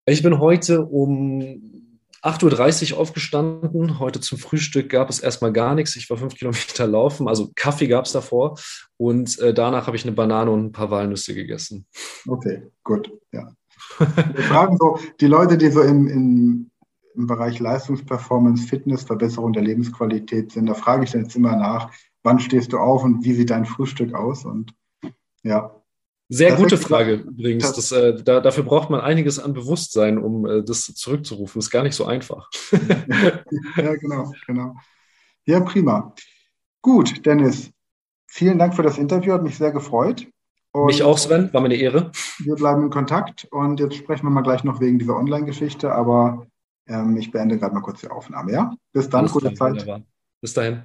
Ich 0.05 0.23
bin 0.23 0.41
heute 0.41 0.85
um 0.85 1.82
8.30 2.23 2.93
Uhr 2.93 3.01
aufgestanden. 3.01 3.99
Heute 3.99 4.21
zum 4.21 4.39
Frühstück 4.39 4.89
gab 4.89 5.11
es 5.11 5.19
erstmal 5.19 5.53
gar 5.53 5.75
nichts. 5.75 5.97
Ich 5.97 6.09
war 6.09 6.17
fünf 6.17 6.35
Kilometer 6.35 6.87
laufen. 6.87 7.29
Also 7.29 7.51
Kaffee 7.57 7.89
gab 7.89 8.05
es 8.05 8.13
davor. 8.13 8.59
Und 8.97 9.39
äh, 9.41 9.53
danach 9.53 9.87
habe 9.87 9.97
ich 9.97 10.05
eine 10.05 10.13
Banane 10.13 10.51
und 10.51 10.67
ein 10.67 10.73
paar 10.73 10.91
Walnüsse 10.91 11.35
gegessen. 11.35 11.87
Okay, 12.29 12.63
gut. 12.85 13.13
Ja. 13.33 13.53
Wir 13.99 14.45
fragen 14.45 14.77
so, 14.79 14.99
die 15.21 15.27
Leute, 15.27 15.59
die 15.59 15.71
so 15.71 15.83
im, 15.83 16.07
im, 16.07 16.71
im 17.15 17.27
Bereich 17.27 17.59
Leistungsperformance, 17.59 18.69
Fitness, 18.69 19.03
Verbesserung 19.03 19.53
der 19.53 19.65
Lebensqualität 19.65 20.53
sind, 20.53 20.67
da 20.67 20.75
frage 20.75 21.05
ich 21.05 21.11
dann 21.11 21.23
jetzt 21.23 21.35
immer 21.35 21.57
nach, 21.57 21.91
wann 22.23 22.39
stehst 22.39 22.73
du 22.73 22.79
auf 22.79 23.03
und 23.03 23.25
wie 23.25 23.35
sieht 23.35 23.51
dein 23.51 23.67
Frühstück 23.67 24.15
aus? 24.15 24.45
Und 24.45 24.73
ja, 25.43 25.82
sehr 26.33 26.57
gute 26.57 26.79
Frage 26.79 27.15
übrigens. 27.15 27.73
Das, 27.73 27.93
äh, 27.93 28.23
da, 28.23 28.41
dafür 28.41 28.65
braucht 28.65 28.91
man 28.91 29.01
einiges 29.01 29.39
an 29.39 29.53
Bewusstsein, 29.53 30.19
um 30.19 30.47
äh, 30.47 30.63
das 30.63 30.85
zurückzurufen. 30.85 31.59
Das 31.59 31.67
ist 31.67 31.71
gar 31.71 31.83
nicht 31.83 31.95
so 31.95 32.05
einfach. 32.07 32.49
ja, 33.77 33.95
genau, 33.97 34.33
genau. 34.47 34.75
Ja, 35.45 35.61
prima. 35.61 36.15
Gut, 36.81 37.25
Dennis, 37.27 37.71
vielen 38.27 38.59
Dank 38.59 38.75
für 38.75 38.83
das 38.83 38.99
Interview, 38.99 39.33
hat 39.33 39.43
mich 39.43 39.57
sehr 39.57 39.73
gefreut. 39.73 40.27
Und 40.73 40.87
mich 40.87 41.03
auch, 41.03 41.19
Sven, 41.19 41.53
war 41.53 41.61
mir 41.61 41.67
eine 41.67 41.77
Ehre. 41.77 42.11
Wir 42.39 42.55
bleiben 42.55 42.83
in 42.85 42.91
Kontakt 42.91 43.47
und 43.51 43.79
jetzt 43.79 43.95
sprechen 43.97 44.25
wir 44.25 44.31
mal 44.31 44.41
gleich 44.41 44.65
noch 44.65 44.81
wegen 44.81 44.99
dieser 44.99 45.17
Online-Geschichte, 45.17 45.93
aber 45.93 46.47
ähm, 46.87 47.17
ich 47.19 47.31
beende 47.31 47.59
gerade 47.59 47.75
mal 47.75 47.83
kurz 47.83 48.01
die 48.01 48.09
Aufnahme, 48.09 48.53
ja? 48.53 48.75
Bis 48.93 49.11
dann, 49.11 49.21
Alles 49.21 49.33
gute 49.33 49.53
Zeit. 49.53 49.73
Wunderbar. 49.73 50.03
Bis 50.41 50.55
dahin. 50.55 50.85